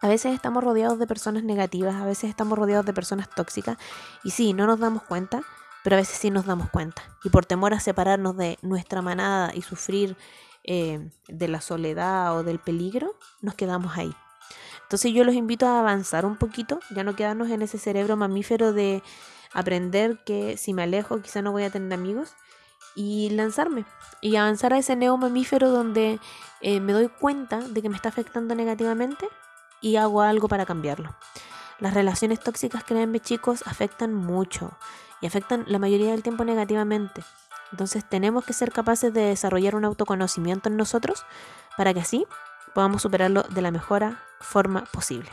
a 0.00 0.08
veces 0.08 0.34
estamos 0.34 0.64
rodeados 0.64 0.98
de 0.98 1.06
personas 1.06 1.44
negativas, 1.44 1.94
a 1.94 2.04
veces 2.04 2.30
estamos 2.30 2.58
rodeados 2.58 2.86
de 2.86 2.92
personas 2.92 3.28
tóxicas 3.30 3.76
y 4.24 4.30
sí, 4.30 4.52
no 4.52 4.66
nos 4.66 4.80
damos 4.80 5.02
cuenta, 5.02 5.42
pero 5.84 5.96
a 5.96 6.00
veces 6.00 6.16
sí 6.16 6.30
nos 6.30 6.44
damos 6.44 6.70
cuenta. 6.70 7.02
Y 7.24 7.30
por 7.30 7.46
temor 7.46 7.74
a 7.74 7.80
separarnos 7.80 8.36
de 8.36 8.58
nuestra 8.62 9.02
manada 9.02 9.54
y 9.54 9.62
sufrir 9.62 10.16
eh, 10.64 11.10
de 11.28 11.48
la 11.48 11.60
soledad 11.60 12.36
o 12.36 12.44
del 12.44 12.58
peligro, 12.58 13.16
nos 13.40 13.54
quedamos 13.54 13.96
ahí. 13.96 14.14
Entonces 14.82 15.12
yo 15.12 15.24
los 15.24 15.34
invito 15.34 15.66
a 15.66 15.80
avanzar 15.80 16.26
un 16.26 16.36
poquito, 16.36 16.80
ya 16.94 17.02
no 17.02 17.16
quedarnos 17.16 17.50
en 17.50 17.62
ese 17.62 17.78
cerebro 17.78 18.16
mamífero 18.16 18.72
de 18.72 19.02
aprender 19.54 20.18
que 20.24 20.56
si 20.56 20.74
me 20.74 20.82
alejo 20.82 21.20
quizá 21.20 21.42
no 21.42 21.52
voy 21.52 21.64
a 21.64 21.70
tener 21.70 21.92
amigos 21.92 22.34
y 22.94 23.30
lanzarme 23.30 23.84
y 24.20 24.36
avanzar 24.36 24.72
a 24.72 24.78
ese 24.78 24.96
neo 24.96 25.16
mamífero 25.16 25.70
donde 25.70 26.20
eh, 26.60 26.80
me 26.80 26.92
doy 26.92 27.08
cuenta 27.08 27.60
de 27.60 27.82
que 27.82 27.88
me 27.88 27.96
está 27.96 28.10
afectando 28.10 28.54
negativamente 28.54 29.26
y 29.80 29.96
hago 29.96 30.22
algo 30.22 30.48
para 30.48 30.66
cambiarlo. 30.66 31.14
Las 31.80 31.94
relaciones 31.94 32.38
tóxicas, 32.38 32.84
créanme 32.84 33.20
chicos, 33.20 33.62
afectan 33.66 34.14
mucho 34.14 34.72
y 35.20 35.26
afectan 35.26 35.64
la 35.66 35.78
mayoría 35.78 36.12
del 36.12 36.22
tiempo 36.22 36.44
negativamente. 36.44 37.22
Entonces 37.72 38.04
tenemos 38.04 38.44
que 38.44 38.52
ser 38.52 38.70
capaces 38.70 39.12
de 39.12 39.22
desarrollar 39.22 39.74
un 39.74 39.86
autoconocimiento 39.86 40.68
en 40.68 40.76
nosotros 40.76 41.24
para 41.76 41.92
que 41.92 42.00
así 42.00 42.26
podamos 42.74 43.02
superarlo 43.02 43.42
de 43.42 43.62
la 43.62 43.70
mejor 43.70 44.16
forma 44.40 44.84
posible. 44.92 45.30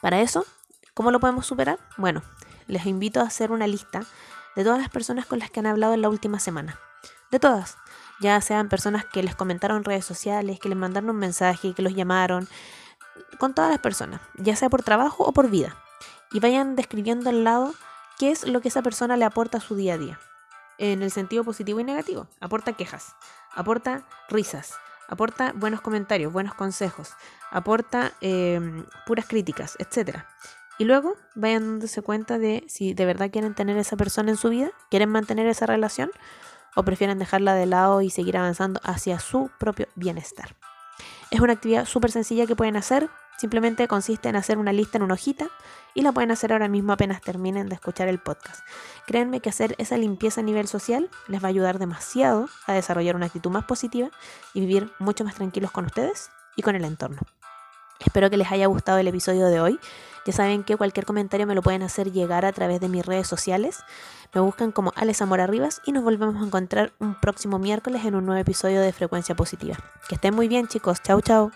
Para 0.00 0.20
eso, 0.20 0.44
¿cómo 0.94 1.10
lo 1.10 1.20
podemos 1.20 1.46
superar? 1.46 1.78
Bueno, 1.96 2.22
les 2.66 2.86
invito 2.86 3.20
a 3.20 3.24
hacer 3.24 3.50
una 3.50 3.66
lista 3.66 4.02
de 4.54 4.64
todas 4.64 4.78
las 4.78 4.90
personas 4.90 5.26
con 5.26 5.38
las 5.38 5.50
que 5.50 5.60
han 5.60 5.66
hablado 5.66 5.94
en 5.94 6.02
la 6.02 6.10
última 6.10 6.38
semana. 6.38 6.78
De 7.30 7.40
todas. 7.40 7.78
Ya 8.20 8.40
sean 8.40 8.68
personas 8.68 9.04
que 9.06 9.22
les 9.22 9.34
comentaron 9.34 9.78
en 9.78 9.84
redes 9.84 10.04
sociales, 10.04 10.60
que 10.60 10.68
les 10.68 10.78
mandaron 10.78 11.10
un 11.10 11.16
mensaje, 11.16 11.72
que 11.72 11.82
los 11.82 11.94
llamaron. 11.94 12.46
Con 13.38 13.54
todas 13.54 13.70
las 13.70 13.80
personas, 13.80 14.20
ya 14.36 14.54
sea 14.54 14.68
por 14.68 14.82
trabajo 14.82 15.24
o 15.24 15.32
por 15.32 15.48
vida. 15.48 15.76
Y 16.30 16.40
vayan 16.40 16.76
describiendo 16.76 17.30
al 17.30 17.42
lado 17.42 17.74
qué 18.18 18.30
es 18.30 18.46
lo 18.46 18.60
que 18.60 18.68
esa 18.68 18.82
persona 18.82 19.16
le 19.16 19.24
aporta 19.24 19.58
a 19.58 19.60
su 19.62 19.74
día 19.74 19.94
a 19.94 19.98
día 19.98 20.18
en 20.78 21.02
el 21.02 21.10
sentido 21.10 21.44
positivo 21.44 21.80
y 21.80 21.84
negativo. 21.84 22.28
Aporta 22.40 22.72
quejas, 22.72 23.14
aporta 23.54 24.06
risas, 24.28 24.74
aporta 25.08 25.52
buenos 25.54 25.80
comentarios, 25.80 26.32
buenos 26.32 26.54
consejos, 26.54 27.10
aporta 27.50 28.12
em, 28.20 28.84
puras 29.06 29.26
críticas, 29.26 29.76
etc. 29.78 30.18
Y 30.78 30.84
luego 30.84 31.16
vayan 31.34 31.62
dándose 31.62 32.02
cuenta 32.02 32.38
de 32.38 32.64
si 32.68 32.94
de 32.94 33.04
verdad 33.04 33.30
quieren 33.30 33.54
tener 33.54 33.76
esa 33.76 33.96
persona 33.96 34.30
en 34.30 34.36
su 34.36 34.48
vida, 34.48 34.70
quieren 34.90 35.10
mantener 35.10 35.46
esa 35.46 35.66
relación 35.66 36.10
o 36.74 36.82
prefieren 36.82 37.18
dejarla 37.18 37.54
de 37.54 37.66
lado 37.66 38.00
y 38.00 38.10
seguir 38.10 38.36
avanzando 38.36 38.80
hacia 38.82 39.20
su 39.20 39.50
propio 39.58 39.86
bienestar. 39.94 40.56
Es 41.30 41.40
una 41.40 41.52
actividad 41.52 41.86
súper 41.86 42.10
sencilla 42.10 42.46
que 42.46 42.56
pueden 42.56 42.76
hacer, 42.76 43.08
Simplemente 43.42 43.88
consiste 43.88 44.28
en 44.28 44.36
hacer 44.36 44.56
una 44.56 44.72
lista 44.72 44.98
en 44.98 45.02
una 45.02 45.14
hojita 45.14 45.48
y 45.94 46.02
la 46.02 46.12
pueden 46.12 46.30
hacer 46.30 46.52
ahora 46.52 46.68
mismo 46.68 46.92
apenas 46.92 47.20
terminen 47.20 47.68
de 47.68 47.74
escuchar 47.74 48.06
el 48.06 48.20
podcast. 48.20 48.64
Créanme 49.04 49.40
que 49.40 49.48
hacer 49.48 49.74
esa 49.78 49.96
limpieza 49.96 50.42
a 50.42 50.44
nivel 50.44 50.68
social 50.68 51.10
les 51.26 51.42
va 51.42 51.46
a 51.46 51.50
ayudar 51.50 51.80
demasiado 51.80 52.48
a 52.68 52.72
desarrollar 52.72 53.16
una 53.16 53.26
actitud 53.26 53.50
más 53.50 53.64
positiva 53.64 54.10
y 54.54 54.60
vivir 54.60 54.92
mucho 55.00 55.24
más 55.24 55.34
tranquilos 55.34 55.72
con 55.72 55.86
ustedes 55.86 56.30
y 56.54 56.62
con 56.62 56.76
el 56.76 56.84
entorno. 56.84 57.18
Espero 57.98 58.30
que 58.30 58.36
les 58.36 58.52
haya 58.52 58.66
gustado 58.66 58.98
el 58.98 59.08
episodio 59.08 59.48
de 59.48 59.60
hoy. 59.60 59.80
Ya 60.24 60.32
saben 60.32 60.62
que 60.62 60.76
cualquier 60.76 61.04
comentario 61.04 61.44
me 61.44 61.56
lo 61.56 61.62
pueden 61.62 61.82
hacer 61.82 62.12
llegar 62.12 62.44
a 62.44 62.52
través 62.52 62.80
de 62.80 62.88
mis 62.88 63.04
redes 63.04 63.26
sociales. 63.26 63.80
Me 64.32 64.40
buscan 64.40 64.70
como 64.70 64.92
Alex 64.94 65.20
Amor 65.20 65.40
Rivas 65.50 65.82
y 65.84 65.90
nos 65.90 66.04
volvemos 66.04 66.40
a 66.40 66.46
encontrar 66.46 66.92
un 67.00 67.18
próximo 67.18 67.58
miércoles 67.58 68.04
en 68.04 68.14
un 68.14 68.24
nuevo 68.24 68.40
episodio 68.40 68.80
de 68.80 68.92
Frecuencia 68.92 69.34
Positiva. 69.34 69.76
Que 70.08 70.14
estén 70.14 70.32
muy 70.32 70.46
bien 70.46 70.68
chicos. 70.68 71.02
Chau 71.02 71.20
chau. 71.20 71.50